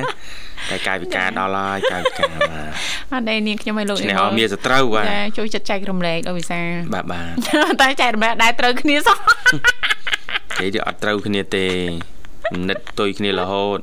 [0.69, 2.69] តែកាយវិការដល់ហើយកាយវិការបាទ
[3.11, 6.59] អត់ដែរនាងខ្ញុំឲ្យលោកស្នេហ៍មានសត្រូវបាទចាជួយចិត្តចែករំលែកដល់វិសា
[6.93, 9.17] បាទបាទតែចែករំលែកដែរត្រូវគ្នាសោះ
[10.57, 11.65] គេទៅអត់ត្រូវគ្នាទេ
[12.69, 13.79] និតទុយគ្នារហូត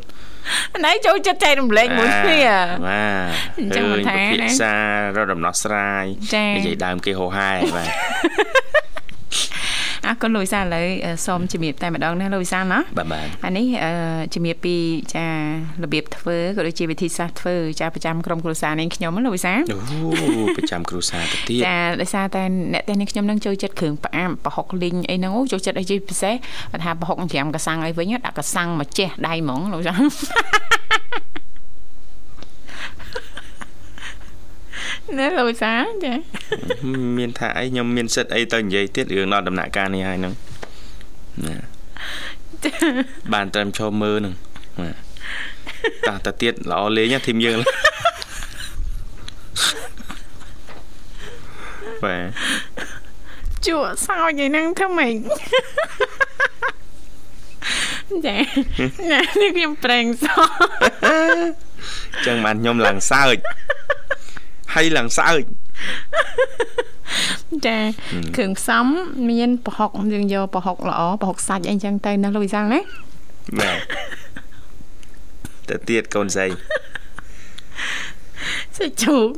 [0.84, 2.40] ណៃចូលចិត្តចែករំលែកមួយគ្នា
[2.88, 4.74] បាទអញ្ចឹងមិនថាឃើញពិណាភាក្សា
[5.16, 7.88] រកដំណោះស្រាយចានិយាយដើមគេហោហែបាទ
[10.08, 13.92] អរគុណលោកវិសាឥឡូវអឺសូមជំរាបតែម្ដងណាលោកវិសាណាបាទបាទអានេះអឺ
[14.34, 14.76] ជំរាបពី
[15.14, 15.26] ចា
[15.84, 19.78] របៀបធ្វើក៏ដូចជាវិធីសាស្ត្រធ្វើចាប្រចាំក្រុមគ្រួសារនាងខ្ញុំណាលោកវិសាអូ
[20.56, 22.42] ប្រចាំគ្រូសាទៅទៀតចាដោយសារតែ
[22.72, 29.94] អ្នកទាំងនេះខ្ញុំនឹងចូលចិត្តគ្រឿងផ្អាមប្រហុកលីងអីហ្នឹងអូចូលចិត្តអីជាពិសេសគាត់ថាប្រហុកច្រាមកសាំងអីវិញដាក់កសាំងមកជះដៃហ្មងលោកចា
[35.16, 36.12] ណាលោកសាចា
[37.18, 40.34] មានថាអីខ្ញុំមានសិទ្ធអីទៅនិយាយទៀតរឿងដល់ដំណាក់កាលនេះហើយហ្នឹង
[41.46, 41.56] ណា
[43.32, 44.34] បានត្រឹមឈប់មើលហ្នឹង
[44.80, 44.92] ណា
[46.08, 47.58] តោះទៅទៀតល្អលេងណាធីមយើង
[52.04, 52.30] បាទ
[53.66, 55.14] ជក់សោចឯហ្នឹងធ្វើម៉េច
[58.26, 58.36] ចា
[59.10, 60.36] ណានេះខ្ញុំប្រេងសោ
[62.26, 63.36] ចឹងបានខ្ញុំឡើងសើច
[64.74, 65.42] ហើយឡើងសើច
[67.66, 67.78] ចា
[68.36, 68.86] គ្រឿងផ្សំ
[69.30, 72.80] មានប្រហុកយើងយកប្រហុកល្អប្រហុកសាច់អីចឹងទៅណាលោកវិសាលណា
[73.58, 73.78] បាទ
[75.68, 76.46] ទៅទៀតកូនស្រី
[78.76, 79.28] សាច់ជ្រូក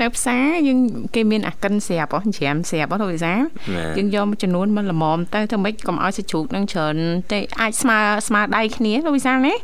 [0.00, 0.78] នៅផ្សារយើង
[1.14, 3.40] គេមានអាកិនស្រាប់ហ៎ច្រាមស្រាប់ហ៎លោកវិសាល
[3.76, 6.96] បាទយើងយកមួយចំនួនមកល្មមទៅធ្វើម៉េចកុំឲ្យសាច់ជ្រូកនឹងច្រើន
[7.32, 7.98] ទេអាចស្មើ
[8.28, 9.54] ស្មើដៃគ្នាលោកវិសាលណា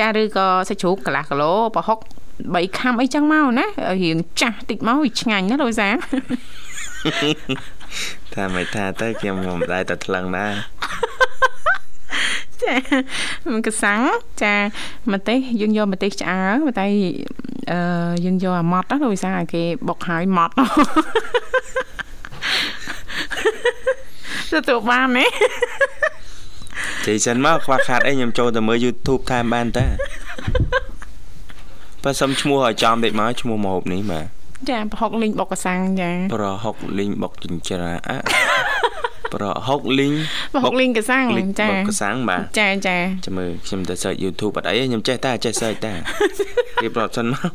[0.00, 1.98] ចាឬក៏សាច់ជ្រូកកន្លះគីឡូប្រហុក
[2.38, 5.94] 3ខាំអីចឹងមកណាឲ្យរៀងចាស់តិចមកវាឆ្ងាញ់ណាលោកវិសាល
[8.34, 10.52] ថាមិនថាទៅខ្ញុំមិនដែរតែថ្លឹងដែរ
[12.62, 12.74] ចា
[13.52, 14.00] មិនកសាំង
[14.42, 14.54] ចា
[15.12, 16.86] ម្ទេសយើងយកម្ទេសឆ្អើរតែ
[17.72, 20.54] អឺយើងយកអាម៉ត់ណាលោកវិសាលឲ្យគេបុកហើយម៉ត់
[24.52, 25.24] ទទួលបានទេ
[27.06, 29.86] ជ័យសិនមកខ្វះខាតអីខ្ញុំចូលទៅមើល YouTube ថែមបានតា
[32.04, 34.26] បើសុំឈ្មោះឲ្យចំតិចមកឈ្មោះម្ហូបនេះបាទ
[34.70, 38.10] ចាប្រហុកលីងបុកកសាំងចាប្រហុកលីងបុកចិញ្ច្រាអ
[39.34, 40.12] ប្រហុកលីង
[40.54, 45.92] ប្រហុកលីងកសាំងលីងចាបុកកសាំងបាទចាចាចាំមើលខ្ញុំទៅ search YouTube អត់អីទេខ្ញុំចេះតែចេះ search តែ
[46.82, 47.50] រៀបរាប់សិនមក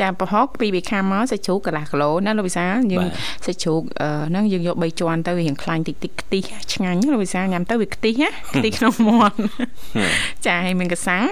[0.00, 3.12] ចាប្រហុកពីវាខាំមកសាច់ជ្រូកកន្លះគីឡូណាលោកវិសាលយើងបាទ
[3.46, 6.42] សាច់ជ្រូកអឺហ្នឹងយើងយក3ជាន់ទៅវារៀងខ្លាញ់តិចតិចខ្ទិះ
[6.74, 9.36] ឆ្ងាញ់ណាលោកវិសាលញ៉ាំទៅវាខ្ទិះណាខ្ទិះក្នុងមាត់
[10.46, 11.24] ចាហើយមានកសាំង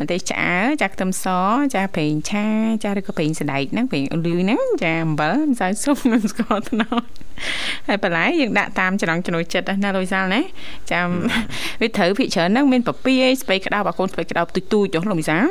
[0.00, 1.26] ម្ទេសឆ្អើរចាខ្ទឹមស
[1.74, 2.46] ចាប្រេងឆា
[2.84, 7.02] ចាឬក៏ប្រេងសណ្ដែកហ្នឹងប្រេងអូលីវហ្នឹងចាអំបិលម្សៅស៊ុបនិងស្ករត្នោត
[7.88, 10.40] ហើយបន្លែយើងដាក់តាមចំណង់ចំណូលចិត្តណាលោកវិសាលណា
[10.92, 11.00] ចា
[11.80, 15.44] វាត្រូវភិកច្រើនហ្នឹងមានពពាយស្ពៃក្តៅបើកូនស្ពៃក្តៅទុយទុយចុះលោកវិសាល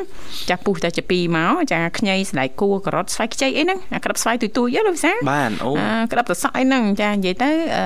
[0.50, 7.84] ចាពុះតែជាពីរមកចាខ្ញីសណ្ដែកគួរការ៉ុតស្វាយខ្ចីអីហ្នឹងអាក្របស្វាយទុយទុយហ៎លោកវិសាលបានអូអឺក្តាប់សសក់អីហ្នឹងចានិយាយទៅអឺ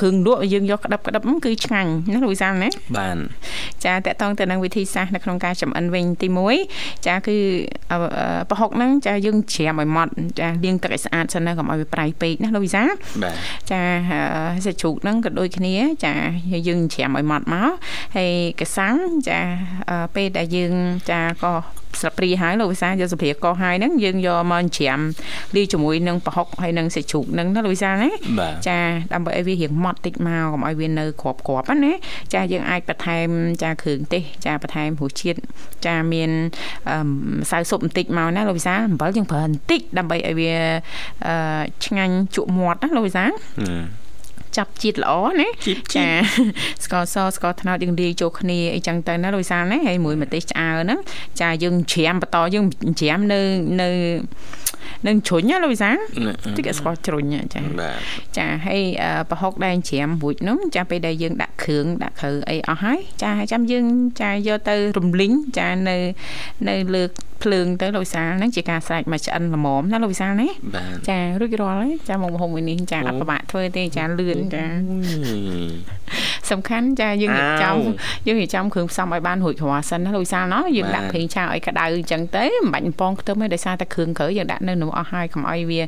[0.00, 3.16] គ្រឿងលក់យើងយកក្តាប់ក្តាប់ហ្នឹងគឺឆ្ងាញ់ណាលោកវិសាលណាបាន
[3.84, 6.28] ចាតកតងទៅនឹងវិធីសាស្ត្រនៅក្នុងការចំអិនវិញទី
[6.66, 7.36] 1ចាគឺ
[7.92, 12.82] អឺអឺប្រហុកហ្នឹងចាយើងច្រាមឲ្យម៉ត់ចាលាងទឹកឲ្យស្អាតសិនណាកុំឲ្យវាប្រៃពេកណាលោកវិសា
[13.22, 13.36] បាទ
[13.70, 13.80] ចា
[14.10, 16.14] អឺសាច់ជ្រូកហ្នឹងក៏ដូចគ្នា ចា
[16.68, 17.70] យើងច្រាមឲ្យម៉ត់មក
[18.16, 18.96] ហើយកសាំង
[19.28, 19.40] ចា
[19.90, 20.74] អឺពេលដែលយើង
[21.10, 21.54] ចាក៏
[22.00, 25.00] ស្លាបព្រាហើយលោកវិសាយកស្លាបព្រាកោសហើយហ្នឹងយើងយកមកច្រាម
[25.56, 28.78] លាយជាមួយនឹងប្រហុកហើយនឹងសាច់ជ្រូកហ្នឹងណាលោកវិសាណាបាទចា
[29.12, 31.92] ដើម្បីឲ្យវារៀងម៉ត់តិចមកកុំឲ្យវានៅក្របក្របណាណា
[32.34, 33.28] ចាយើងអាចបន្ថែម
[33.62, 35.38] ចាគ្រឿងទេសចាបន្ថែមរសជាតិ
[35.86, 36.30] ចាមាន
[36.90, 40.52] អឺម្សៅស៊ុបបន្តិចមកណាលោកវិសាអំបិលយើងប្រើបន្តិចដើម្បីឲ្យវា
[41.26, 44.03] អឺឆ្ងាញ់ជក់មាត់ណាលោកវិសាហឹម
[44.56, 46.08] ចាប់ជាតិល្អណាជីបជីបចា
[46.84, 51.00] ស្ករសស្ករត្នោតយើងលាយចូលគ្នាអីចឹងទៅណាលោកវិសាលណាហើយមួយម្ទេសឆ្អើរហ្នឹង
[51.40, 52.64] ចាយើងច្រាមបន្តយើង
[53.00, 53.40] ច្រាមនៅ
[53.82, 53.88] នៅ
[55.06, 55.96] នៅជ្រុញណាលោកវិសាល
[56.56, 57.98] តិចស្ករជ្រុញចាបាទ
[58.38, 63.84] ចាហើយអឺប្រហុកដែលច្រាមរួចនោះចាពេលដែលយើងដាក់គ្រឿងដាក់គ្រូអីអស់ហើយចាហើយចាំយើង
[64.22, 65.96] ចាយកទៅរំលីងចានៅ
[66.68, 67.02] នៅលើ
[67.42, 74.64] ភ្លើងទៅលោកវិសាលហ្នឹងជាការស្រេចមកឆ្អិនល្មមណាលោកវិសាលណាបាទចារួចរាល់ហើយចាមកមហុំមួយនេះចាអត់ពិបាកធ្វើទេចាលឿនចា
[76.52, 77.76] សំខាន់ចាយើងរៀបចំ
[78.26, 85.80] យើងរៀបចំគ្រឿងផ្សំឲ្យបានរួចរាល់សិនណាលោកវិសាលណោះយើងដាក់ប្រេងឆាឲ្យក្តៅអញ្ចឹងទៅមិនបាច់បំពងខ្ទឹមទេដោយសារតែគ្រឿងគ្រូយើងដាក់នៅនោះអស់ហើយកុំឲ្យវា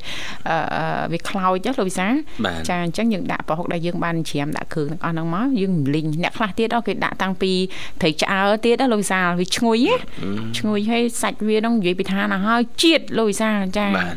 [0.48, 2.12] អឺអឺវាខ្លោចណាលោកវិសាល
[2.44, 7.52] បាទចាអញ្ចឹងយើងដាក់ប្រហុកដែលយើងបានច្រាមដាក់គ្រឿងទាំងអស់ហ្នឹងមកយើងរំលីងអ្នកខ្លះទៀតអស់គេដាក់តាំងពី
[8.00, 9.94] ត្រីឆ្អើរទៀតណាលោកវិសាលវាឈ្ងុយណា
[10.58, 14.16] ឈ្ងុយហើយសាច់វាហ្នឹងនិយាយពីថាណាហើយជាតិលោកវិសាលចាបាទ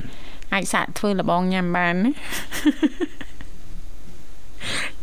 [0.54, 2.12] អាចសាកធ្វើលបងញ៉ាំបានណា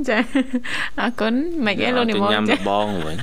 [0.08, 0.18] ចា
[1.00, 1.34] អរគុណ
[1.66, 3.16] មិនអីលោកនិមលញ៉ាំចាលបងវិញ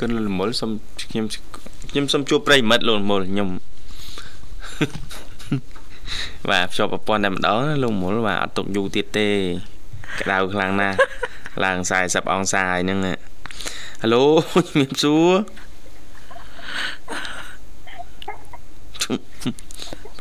[0.00, 0.70] គុណលោកនិមលសុំ
[1.10, 1.24] ខ្ញុំ
[1.90, 3.48] ខ្ញុំសុំជួបប្រិយមិត្តលោកនិមលខ្ញុំ
[6.50, 9.28] បាទភ្ជាប់ប្រព័ន្ធតែម្ដងណាលោកនិមលបាទអត់ຕົកយូរទៀតទេ
[10.20, 10.96] ក្តៅខ្លាំងណាស់
[11.64, 13.14] ឡើង40អង្សាហើយហ្នឹងណា
[14.02, 14.24] ហៅឡូ
[14.66, 15.32] ជំរាបសួរ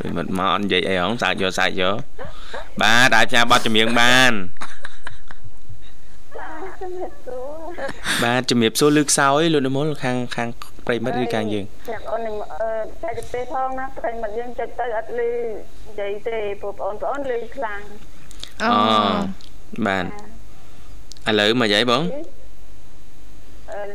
[0.03, 1.95] ប្រិមិត្តមកអត់និយាយអីហងសាច់យកសាច់យក
[2.81, 4.33] បាទអាចផ្សាយប័ណ្ណចម្រៀងបាន
[8.23, 10.49] បាទជំរាបសួរលើកសោយលោកនិមលខាងខាង
[10.87, 12.67] ប្រិមិត្តឬខាងយើងចាំអូននឹងអឺ
[13.03, 15.29] តែទៅពេលផងណាប្រិយមិត្តយើងចិត្តទៅអត់លឺ
[15.87, 17.81] និយាយទេព្រោះបងប្អូនលឺខ្លាំង
[18.63, 18.69] អូ
[19.87, 20.05] បាទ
[21.29, 22.42] ឥឡូវមកយាយបងអអឺ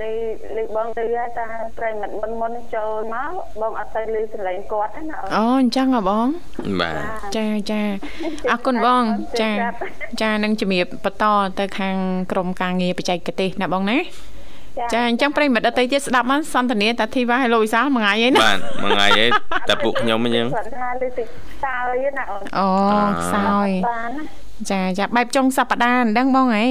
[0.03, 0.13] លី
[0.57, 1.47] លីបងទៅហើយតា
[1.79, 6.27] ប្រិមិត្តមុនមុនចូលមកបងអត់ទៅលីសម្លេងគាត់ទេណាអូនអូអញ្ចឹងហ៎បង
[6.81, 6.95] បាទ
[7.37, 7.81] ចាចា
[8.51, 9.03] អរគុណបង
[9.41, 9.51] ចា
[10.23, 11.25] ចានឹងជំរាបបន្ត
[11.59, 11.97] ទៅខាង
[12.33, 13.99] ក្រមការងារបច្ចេកទេសណាបងណា
[14.95, 19.31] ចាអញ្ចឹងប្រិយមិត្តដទៃទៀតស្ដាប់មកសន្តានាតាធីវ៉ាហើយលោកវិសាលមួយថ្ងៃឯណាបាទមួយថ្ងៃឯង
[19.69, 21.27] តែពួកខ្ញុំអញ្ចឹងគាត់ថាលីតិច
[21.65, 22.69] សើយណាអូនអូ
[23.21, 26.69] ខ្សោយបានណា ចាចាបែបចុងសប្តាហ៍មិនដឹងបងអី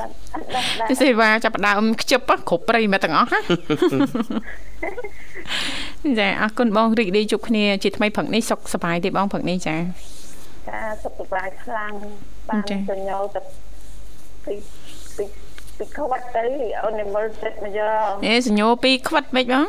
[0.00, 0.12] ដាក់
[0.54, 3.40] ដាក់ដាក់ទេវ៉ាចាប់ផ្ដើមខ្ជិបគ្រប់ប្រិយមិត្តទាំងអស់ណា
[6.20, 9.76] ចាអរគុណបងរីករាយជួបគ្នាជាថ្មីព្រឹកនេះសុខសប្បាយទេបងព្រឹកនេះចា
[10.68, 11.92] ចាសុខសប្បាយខ្លាំង
[12.48, 13.40] បានចាទៅញោទៅ
[14.44, 14.54] ពី
[15.16, 15.24] ពី
[15.78, 16.44] ពីខ្វាត់ទៅ
[16.82, 19.66] អូននិមលចិត្តមកយកអេសញ្ញោពីខ្វិតមិនបង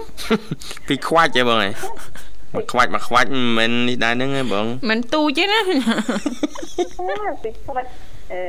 [0.88, 1.73] ពីខ្វាច់ហ៎បងឯង
[2.56, 5.60] មកខ្វាច់មកខ្វាច់មិនមែននេះដែរហ្នឹងហ៎បងមិនទូចទេណា
[7.44, 7.90] ពីខ្វាត់
[8.32, 8.42] អឺ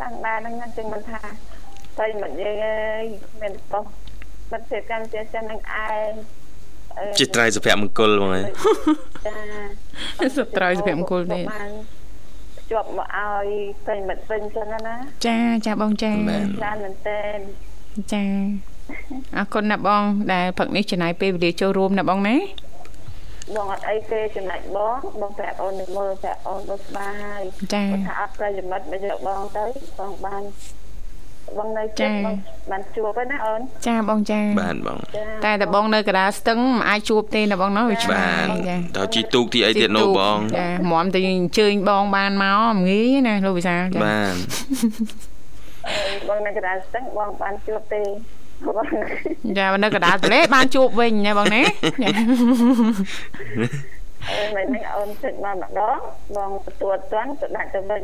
[0.00, 1.20] តាំងដែរហ្នឹងចឹងមិនថា
[1.98, 3.04] ទៅមកយើងអើយ
[3.40, 3.84] មានប៉ុស
[4.52, 6.12] មិនធ្វើកម្មជាចឹងនឹងឯង
[6.98, 8.44] អឺជាត្រៃសុភមង្គលបងឯង
[9.26, 11.70] ចាសត្រូវសុភមង្គលទេបាន
[12.58, 13.46] ភ្ជាប់មកឲ្យ
[13.86, 14.94] ប្រិមិត្តវិញចឹងណា
[15.26, 17.20] ចាចាបងចាបាទច្រើនមែនតើ
[18.12, 18.24] ចា
[19.36, 22.36] អរគុណណាបងដែលព្រឹកនេះចំណាយពេលវេលាចូលរួមណាបងណា
[23.54, 27.40] បងអត់អីទេចំណែកបងបងប្រាប់អូនទៅមើលប្រាប់អូនដូចស្បាយ
[27.74, 29.64] ចាគាត់ថាអត់ប្រិយមិត្តមកយកបងទៅ
[29.98, 30.42] បងបាន
[31.58, 32.36] បងនៅជិតបង
[32.70, 44.34] បានជួបហើយណាអូនចាបងចាបាទបងចាតែតែបងនៅកណ្ដាលស្ទឹងមិនអាចជួបទេណាបងណាវាឆ្ងាបាទយចាតើជីទូកទីអីទៀតនោះបងចាហ្មំតែអញ្ជើញបងបានមកមិនងាយណាលោកវិសាលចាបាទ
[45.86, 48.43] អឺបងនៅកណ្ដាលស្ទឹងបងបានជួបទេបង
[49.58, 51.62] ចានៅកណ្ដាលទន្លេបានជួបវិញណាបងណា
[52.02, 52.10] ចា
[54.30, 55.98] អឺមិនហ្នឹងអូនជិតមកម្ដង
[56.36, 58.02] បងទទួលអត់ទាន់ទៅដាក់ទៅវិញ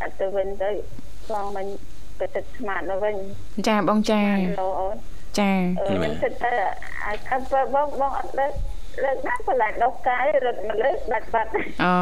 [0.00, 0.70] ដាក់ទៅវិញទៅ
[1.32, 1.66] បងមិន
[2.20, 3.16] ទៅទឹកស្មាតទៅវិញ
[3.68, 4.22] ចាបងចា
[4.60, 4.96] ឡូអូន
[5.38, 5.50] ចា
[5.80, 6.52] អឺមិនគិតទៅ
[7.04, 8.52] អាចអត់បើបងបងអត់លើក
[9.04, 11.50] លើកដាក់បន្លែដុសកាយរត់មកលើកដាច់បាត់
[11.84, 11.92] អូ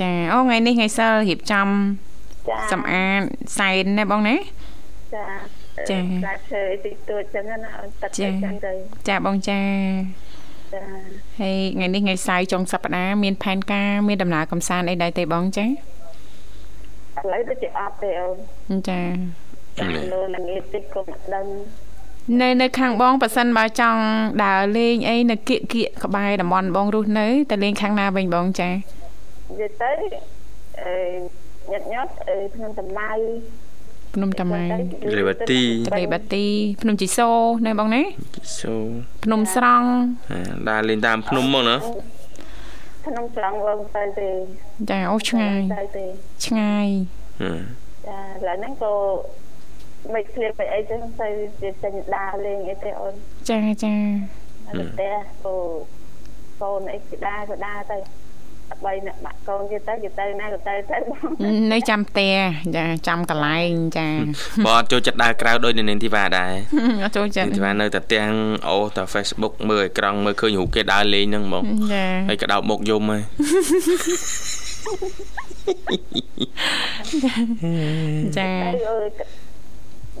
[0.00, 1.68] ចាអូថ្ងៃនេះថ្ងៃសិលរៀបចំ
[2.48, 3.20] ចាសម្អាត
[3.58, 4.36] សែនណាបងណា
[5.14, 5.24] ចា
[5.90, 8.72] ចាចាធ្វើតិចតួចចឹងណាអូនទឹកចាទៅចឹងទៅ
[9.08, 9.60] ចាបងចា
[10.74, 10.82] ចា
[11.40, 15.68] ហើយថ្ងៃនេះថ្ងៃសៅរ៍ចុងសប្តាហ៍មានផែនការមានដំណើរកំសាន្តអីដែរទេបងចាឥ
[17.32, 19.00] ឡូវទៅជាអត់ទេអូនចា
[19.78, 21.46] ចាលើនឹងងារតិចក៏មិនដឹង
[22.40, 24.00] នៅនៅខាងបងប៉ះសិនបើចង់
[24.44, 28.76] ដើរលេងអីនៅគៀកគៀកក្បែរតំបន់បងរស់នៅតែលេងខាងណាវិញបងចានិ
[29.60, 29.90] យាយទៅ
[30.82, 30.94] អឺ
[31.70, 33.12] ញាត់ញាត់អឺក្នុងតម្លៃ
[34.14, 34.62] ភ្នំតាម៉ៅ
[35.16, 36.46] លេវទីត្រេបាទី
[36.82, 37.28] ភ្នំជីសូ
[37.66, 38.02] ណាបងណា
[38.60, 38.72] សូ
[39.24, 39.88] ភ្នំស្រង់
[40.68, 41.76] ដើរលេងតាមភ្នំមកណា
[43.06, 44.30] ក្នុងស្រង់វងទៅទេ
[44.90, 46.06] ចាអូឆ្ងាយទៅទេ
[46.46, 46.88] ឆ្ងាយ
[47.40, 47.52] ហឺ
[48.06, 48.92] ចាឥឡូវហ្នឹងក៏
[50.14, 51.28] មិនឃ្លៀបไปអីចឹងទៅ
[51.60, 53.14] ជាចេញដើរលេងអីទេអូន
[53.50, 53.94] ចាចា
[54.78, 55.54] នៅផ្ទះក៏
[56.60, 57.96] កូនអីគេដើរក៏ដើរទៅ
[58.84, 61.30] បីអ្នកបាក់កូនគេទៅគេទៅណាក៏ទៅទៅបង
[61.72, 62.34] នៅចាំផ្ទះ
[62.76, 64.08] ចាចាំកន្លែងចា
[64.64, 66.52] បងអត់ចូលចិត្តដើរក្រៅដូចនៅនាងធីវ៉ាដែរ
[67.04, 68.32] អត់ចូលចិត្តនាងធីវ៉ានៅតែទាំង
[68.68, 73.22] អូសតែ Facebook មើលអេក្រង់មើលឃើញរូបគេដើរលេងហ្នឹងបងចាហើយក៏ដោតមុខយំហើយ
[78.36, 79.08] ចាទៅអើយ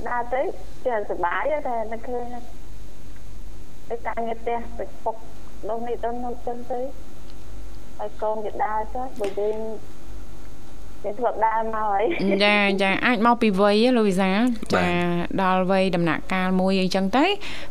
[0.08, 0.40] ដើរទៅ
[0.84, 2.24] ចេះសុបាយតែនឹកឃើញ
[3.90, 5.16] ទៅការងារផ្ទះទៅពុក
[5.68, 6.80] នោះនេះទៅនោះចឹងទៅ
[8.00, 9.58] ហើយកូនគេដើរចុះបើយើង
[11.04, 12.04] គេធ្វើដើរមកហើយ
[12.44, 14.40] ចាចាអាចមកពីវ័យហ៎លោកវិសាល
[14.74, 14.86] ចា
[15.42, 17.24] ដល់វ័យដំណាក់កាលមួយអីចឹងទៅ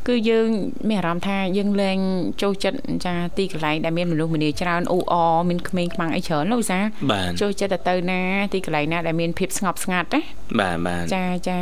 [0.07, 0.47] គឺយើង
[0.89, 1.97] មានអារម្មណ៍ថាយើងលែង
[2.41, 5.13] ចូលចិត្តចាទីកន្លែងដែលមានមនុស្សម្នាច្រើនអ៊ូអ
[5.49, 8.21] មានក្មេងខ្មាំងអីច្រើនលោកវិសាលបាទចូលចិត្តទៅទៅណា
[8.53, 10.21] ទីកន្លែងណាដែលមានភាពស្ងប់ស្ងាត់ណា
[10.59, 11.59] បាទបាទចាចា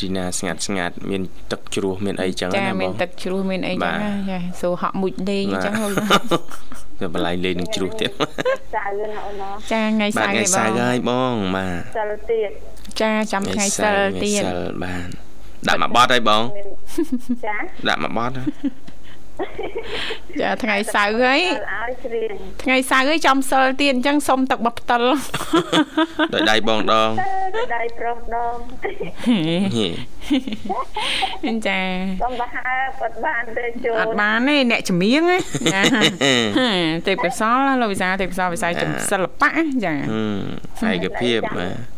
[0.00, 8.10] ជីណាស្ងាត់ស្ងាត់មានទឹកជ្រោះមានអីចឹងចាណាបមានងទឹកជ្រោះមានអីចឹងបាទណាចាសួរហក់មុជលេងអញ្ចឹងលោកវិសាល ទៅបន្លែងលេងនឹងជ្រោះទៀត
[8.74, 12.50] ចាលឿនណាអូនណាចាថ្ងៃបាសៅទរ៍ថ្ងៃនេះសៅរ៍បងហើយបងបាទសិលទៀត
[13.00, 15.08] ចាចាំថ្ងៃសិលទៀតថ្ងៃសិលបាទ
[15.68, 16.68] ដាក់មកបត់ហើយបងមាន
[17.46, 17.56] ចា
[17.88, 18.46] ដាក់មកបត់ហើយ
[20.40, 25.02] ចាថ្ងៃសៅរ៍ហើយឲ្យច្រៀងថ្ងៃសៅរ៍ហើយចំសិលទៀតអញ្ចឹងសុំទឹកបបផ្តិល
[26.34, 27.10] ដោយដៃបងដង
[27.56, 28.54] ទៅដៃប្រុសដង
[31.44, 31.80] ហេចា
[32.22, 32.64] កុំបហា
[33.02, 35.38] អត់បានទេចូលអត់បានទេអ្នកចម្រៀងណា
[35.72, 35.80] ចា
[37.06, 39.50] ទេពកោសលលោកវិសាទេពកោសលវិស័យជំសិល្បៈ
[39.84, 39.94] ចា
[40.80, 41.96] ហឹមឯកភាពបាទ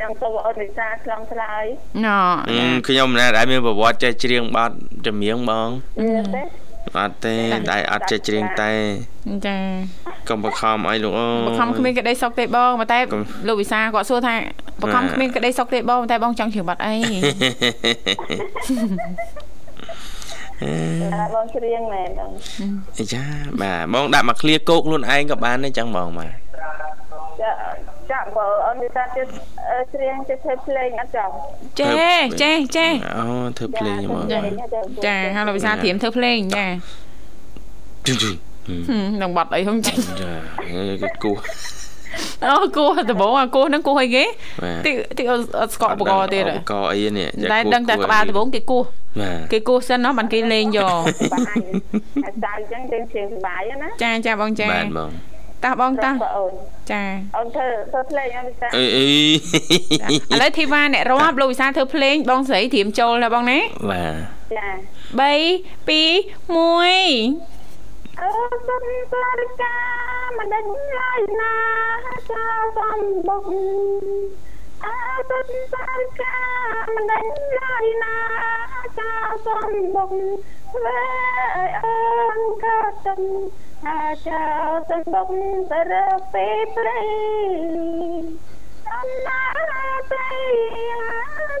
[0.00, 1.64] ចាំទៅអូនវិសាឆ្លងឆ្លើយ
[2.06, 2.18] ណ៎
[2.50, 2.58] អឺ
[2.88, 4.70] ខ្ញុំមិនដែលមានប្រវត្តិចេះច្រៀងបទ
[5.06, 5.68] ចម្រៀងបង
[6.00, 6.65] វាទេ
[7.02, 7.36] អត់ទេ
[7.70, 8.70] តែអត់ចេះច្រៀងតែ
[9.46, 9.56] ចា
[10.28, 14.34] កុំបខំអីលោកអូបខំគ្មានក្តីសុខទេបងប៉ុន្តែកុំលោកវិសាគាត់សួរថា
[14.80, 16.94] បកខំគ្មានក្តីសុខទេបងតែបងចង់ជឿបាត់អី
[21.14, 22.30] តែបងច្រៀងមែនបង
[22.98, 23.22] អីចា
[23.60, 26.32] បាទបងដាក់មកឃ្លាគោកខ្លួនឯងក៏បានដែរចឹងបងបាទ
[27.40, 27.50] ចា
[28.12, 29.22] ចាបើអូននិយាយទៅ
[29.92, 31.32] ច្រៀងទៅធ្វើភ្លេងអត់ចង់
[31.78, 33.24] ចេះចេះចេះអូ
[33.58, 34.24] ធ្វើភ្លេងហ្មង
[35.06, 36.66] ចាហើយលោកវិសាលត្រៀមធ្វើភ្លេងចា
[38.06, 38.34] ជឹងជឹង
[38.66, 40.32] ហឹមនឹងបាត់អីហុំចាចា
[41.02, 41.36] គេគោះ
[42.44, 44.24] អូគោះដំបងអាគោះហ្នឹងគោះអីគេ
[44.62, 48.82] បាទតិតិអត់អត់ស្គាល់ឧបករណ៍ទៀតឧបករណ៍អីនេះតែដឹងតែក្បាលដំបងគេគោះ
[49.20, 51.02] បាទគេគោះសិនណោះបានគេលេងយក
[51.32, 51.58] បាយ
[52.24, 55.10] ហើយដៅអញ្ចឹងយើងច្រៀងសុបាយណាចាចាបងចាបាទបង
[55.66, 56.52] តោះបងតោះបងអូន
[56.92, 57.02] ចា
[57.36, 59.06] អូនធ្វើធ្វើភ្លេងអត់វិសាអីអី
[60.34, 63.58] ឥឡូវធីវ៉ាអ្នករាប់លោកវិសាលធ្វើភ្លេងបងស្រីត្រៀមចូលណាបងណា
[63.90, 64.12] បាទ
[64.56, 64.68] ចា
[65.20, 65.28] 3 2 1
[68.20, 68.30] អើ
[68.68, 69.74] សុំសារិកា
[70.38, 70.64] មិនដឹង
[71.00, 71.54] ឡើយណា
[72.30, 72.44] ចា
[72.76, 72.98] សំ
[73.28, 73.42] បុក
[74.86, 74.96] អើ
[75.30, 76.36] សុំសារិកា
[76.94, 77.26] មិនដឹង
[77.58, 78.16] ឡើយណា
[78.98, 79.10] ចា
[79.46, 80.12] សំបុក
[80.84, 81.04] វ៉ែ
[81.84, 81.96] អូ
[82.36, 83.22] នក៏សំ
[83.86, 84.42] អាចា
[84.90, 85.28] សំបុក
[85.70, 87.00] ទៅរកពេលព្រៃ
[88.86, 89.40] សំណា
[90.10, 90.32] ព្រៃ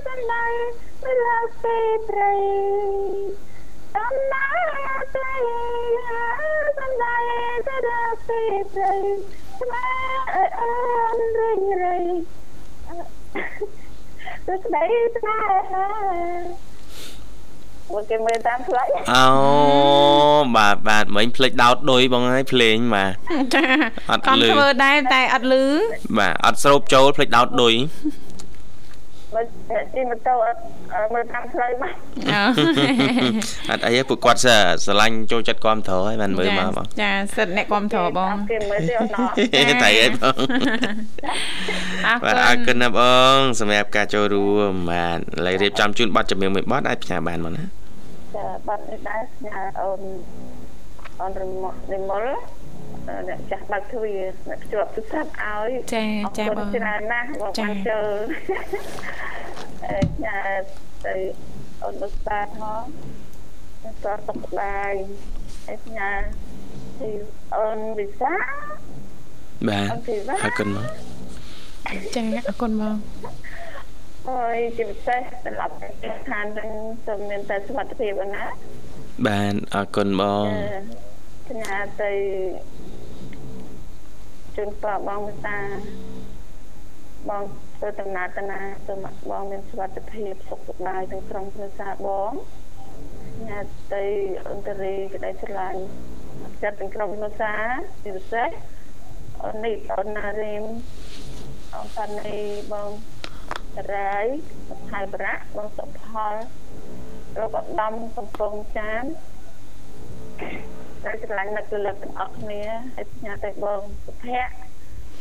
[0.06, 0.44] សំណា
[1.02, 2.32] ទៅរកពេលព្រៃ
[3.94, 4.46] សំណា
[5.16, 5.30] ទៅ
[6.78, 7.16] សំណា
[7.66, 8.92] ទៅដល់ពេលទៅ
[9.58, 9.88] ស្មា
[10.60, 10.72] អូ
[11.16, 12.45] នរិញរៃទៅ
[14.46, 14.84] ស្ដី
[15.16, 15.36] ស្នេ
[15.72, 15.84] ហា
[17.92, 19.26] មកគេមើលតាមផ្លូវអូ
[20.56, 23.12] បាទបាទមិញភ្លេចដោតដុយបងហើយភ្លេងបាទ
[23.54, 23.62] ចា
[24.10, 25.64] អត់ខំលឺធ្វើដែរតែអត់លឺ
[26.18, 27.74] បាទអត់ស្រូបចូលភ្លេចដោតដុយ
[29.36, 29.46] មើល
[29.94, 30.60] ជិះម៉ូតូអត់
[31.14, 31.92] មើលតាមផ្លូវមក
[32.30, 32.42] អឺ
[33.70, 34.40] អត់អីទេពួកគាត់
[34.84, 40.34] ស្រឡាញ់ចូលចិត្តគ្រប់ត្រហើយបានមើលមកបងចាសិតអ្នកគ្រប់ត្របងគេមើលទេអូនតែអីបង
[42.06, 43.00] អរបាទគុអរណគុណណាប
[43.32, 47.64] ងសម្រាប់ការចូលរួមបាទឥឡូវរៀបចំជូនប័ណ្ណចម្រៀងមួយប័ណ្ណអាចផ្សាយបានមកណា
[48.36, 50.00] ចាបាត់នេះដែរញ៉ាអូន
[51.20, 52.24] អូនរមរិមល
[53.28, 56.04] អ្នកចាស់បើកទ្វារអ្នកភ្ជាប់ទូរស័ព្ទឲ្យចា
[56.38, 58.16] ចាអរបគុងណច្រើនណាស់បងចាបានចូល
[59.84, 60.38] អឺញ៉ា
[61.06, 61.14] ទៅ
[61.82, 62.82] អូនលោកតាថង
[64.02, 64.92] សតសុខបាយ
[65.68, 66.10] អេញ៉ា
[67.00, 67.10] ទី
[67.56, 68.34] អូនវិសា
[69.68, 70.86] បាទអូនធីវ៉ាអរគុណមក
[72.16, 72.96] ចាអរគុណបង
[74.30, 76.70] អើយជាពិសេសសម្រាប់ប្រធានឋាននឹង
[77.06, 78.44] សូមមានតែសុខភាពអូនណា
[79.26, 80.46] បាទអរគុណបង
[81.48, 82.12] អឺញ៉ាទៅ
[84.56, 85.58] ជូនប៉ាបងវិសា
[87.28, 87.42] បង
[87.80, 92.32] ទៅដំណើរទៅណាសូមឲ្យបងមានសុខភាពសុខសប្បាយទាំងក្រុមគ្រួសារបង
[93.48, 93.60] ញ៉ា
[93.94, 94.04] ទៅ
[94.48, 95.82] អន្តរីក្តីស្រឡាញ់
[96.62, 97.66] ចិត្តទាំងក្រុមគ្រួសារ
[98.02, 98.50] ជាពិសេស
[99.42, 100.64] អូននេះអូនណារីម
[101.74, 102.40] អូនតានី
[102.72, 102.90] បង
[103.94, 104.26] រាយ
[104.90, 106.34] ថៃប្រាក់បងសុផល
[107.36, 109.04] លោកឧត្តមកំពង់ចាន
[111.06, 112.62] តែស្រឡាញ់នឹកលើកទាំងអស់គ្នា
[112.94, 114.52] ហើយផ្ញើទៅបងសុភ័ក្រ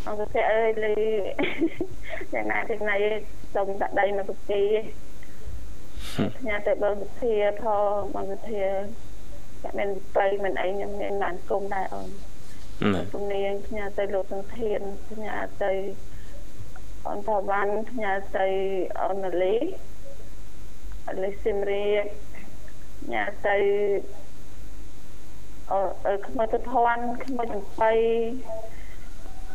[0.08, 0.96] អង្គសុភ័ក្រអើយលី
[2.34, 2.96] យ៉ាងណាទីណៃ
[3.54, 4.62] សូមដាក់ដៃមកពី
[6.38, 7.34] ផ្ញើទៅបងសុភា
[7.64, 7.66] ផ
[7.98, 8.64] ងបងសុភា
[9.64, 12.10] តែមានបៃមិនអីខ្ញុំមានបានគុំដែរអូន
[12.94, 15.72] បាទជំនាញផ្ញើទៅលោកទាំងធានផ្ញើទៅ
[17.08, 18.48] អូនថាវ៉ាន់ផ្ញើទៅ
[19.02, 19.56] អូនលី
[21.08, 21.86] អលីស៊ីមរី
[23.02, 23.58] ផ្ញើទៅ
[25.72, 27.91] អឺខ្មោចទៅធន់ខ្មោចចំបៃ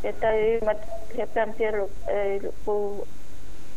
[0.04, 0.34] ទៅទៅ
[0.68, 0.78] មក
[1.12, 2.76] ភាពតាមជាលោកអឺលោកពូ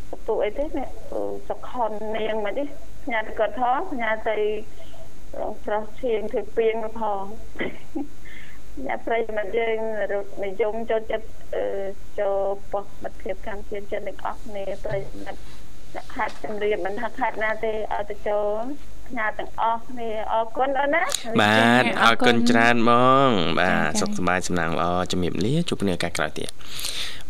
[0.09, 1.19] លោកពូអីទេនេះពូ
[1.49, 2.67] សុខុននាងមកនេះ
[3.03, 4.37] ផ្ញើទៅគាត់ផងផ្ញើទៅ
[5.39, 7.23] រងប្រុសឈៀងធ្វើពៀងមកផង
[8.85, 9.77] ញ៉ាប្រិយមិត្តយើង
[10.11, 11.65] រត់និយមចូលចិត្តអឺ
[12.19, 12.39] ចូល
[12.71, 15.41] ប៉ុស្តិ៍មិត្តភាពកម្មជាចិត្តទាំងអស់គ្នាប្រិយមិត្ត
[15.95, 18.63] អ្នកខាត់ជំរាបមិនថាខាត់ណាទេឲ្យទៅចូល
[19.13, 21.03] ផ្ញើទាំងអស់គ្នាអរគុណអូនណា
[21.41, 22.91] បាទអរគុណច្រើនប
[23.27, 26.49] ងបាទចា៎សុខសប្បាយសំណាងល្អជំរាបលាជួបគ្នាឱកាសក្រោយទៀត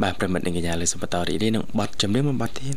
[0.01, 2.75] បាទប្រិមិត្តនិងកញ្ញាលើសបន្តរីករាយនឹងប័ណ្ណចម្រៀងមួយប័ណ្ណទៀត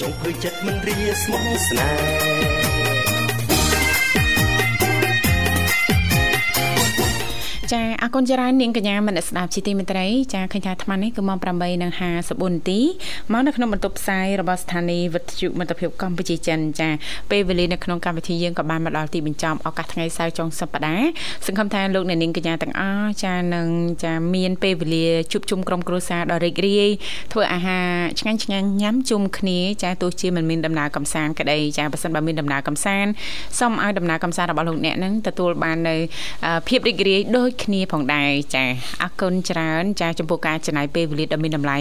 [0.00, 2.67] ចង់ភើចិត្តមិនរៀស្មោះស្នេហ៍
[7.72, 12.80] ចាអរគុណច្រើននាងកញ្ញាមនស្ដាប់ជីទីមេត្រីចាឃើញថាអាត្មានេះគឺម៉ោង8:54នាទី
[13.32, 16.88] មកនៅក្នុងបន្ទប់ផ្សាយរបស់ស្ថានីយ៍វិទ្យុមិត្តភាពកម្ពុជាចិនចា
[17.30, 21.08] ពេលវេលានៅក្នុងកម្មវិធីយើងក៏បានមកដល់ទីបញ្ចប់ឱកាសថ្ងៃសៅរ៍ចុងសប្តាហ៍
[21.46, 23.68] សង្ឃឹមថាលោកអ្នកនាងកញ្ញាទាំងអស់ចានឹង
[24.04, 26.88] ចាមានពេលវេលាជួបជុំក្រុមគ្រួសារដ៏រីករាយ
[27.32, 27.88] ធ្វើអាហារ
[28.20, 33.10] ឆ្ងាញ់ឆ្ងាញ់ញ៉ាំជុំគ្នាចាទោះជាមិនមានដំណើរកំសាន្តក្តីចាបើសិនបើមានដំណើរកំសាន្ត
[33.58, 35.96] សូមឲ្យដំណើរកំសាន្តរបស់លោកអ្នកនឹងទទួលបាននៅ
[36.44, 38.64] អឺភាពរីករាយដូចគ្នាផងផងដែរចា
[39.02, 41.78] អរគុណច្រើនចាចំពោះការចំណាយពេលវេលាដ៏មានតម្លៃ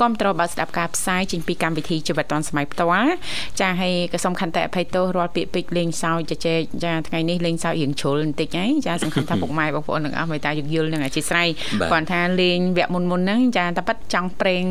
[0.00, 3.12] គាំទ្របើស្ដាប់ការផ្សាយចេញពីកម្មវិធីជីវិតឌွန်សម័យផ្ទាល់
[3.60, 11.48] ចាហើយក៏សូមខន្តីអភ័យទោសរាល់ពាក្យពេចន៍លេងសើចជជែកចាថ្ងៃនេះលេងសើចរៀងជ្រុលបន្តិចហើយចាសង្ឃឹមថាពុកម៉ែបងប្អូនទាំងអស់មេត្តាយោគយល់នឹងអធិស្ឋាន
[11.92, 14.62] គាត់ថាលេងវគ្គមុនមុនហ្នឹងចាតែប៉ិតចង់ប្រេង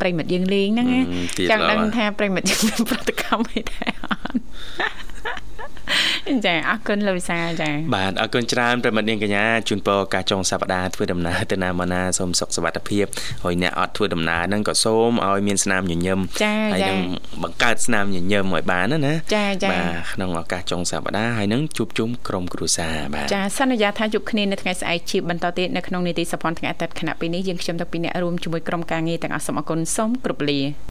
[0.00, 1.00] ប្រិមិត្តយើងលេងហ្នឹងណា
[1.50, 4.38] ចង់ដឹងថាប្រិមិត្តយើងមានប្រតិកម្មអីដែរអត់
[6.46, 13.04] ចាអរគុណលោកវិសាចាបាទអរគុណច្រើនប្រិមិត្តនាងកញ្ញាជូនពរការចុងសប្តាហ៍ធ្វើដំណើរទៅណាមកណាសូមសុខសុវត្ថិភាព
[13.44, 16.20] ហើយអ្នកអត់ធ្វើដំណើរហ្នឹងក៏សូមឲ្យមានស្នាមញញឹម
[16.72, 17.00] ហើយនឹង
[17.42, 30.60] បង្កើតស្នាមញញឹមឲ្យបានណាចាចាបាទក្នុងឱកាសចុងសប្តាហ៍ហើយនឹងជួបជុំក្រុមគ្រួសារបាទចាសន្យាថាជួបគ្នានៅថ្ងៃស្អែកជាបន្តទៀតនៅក្នុងនីតិសភ័ណ្ឌថ្ងៃអាទិត្យខណៈពេលនេះយើងខ្ញុំទាំងពីរអ្នករួមជាមួយក្រុមការងារទាំងអស់សូមអរគុណសូមគ្រប់លា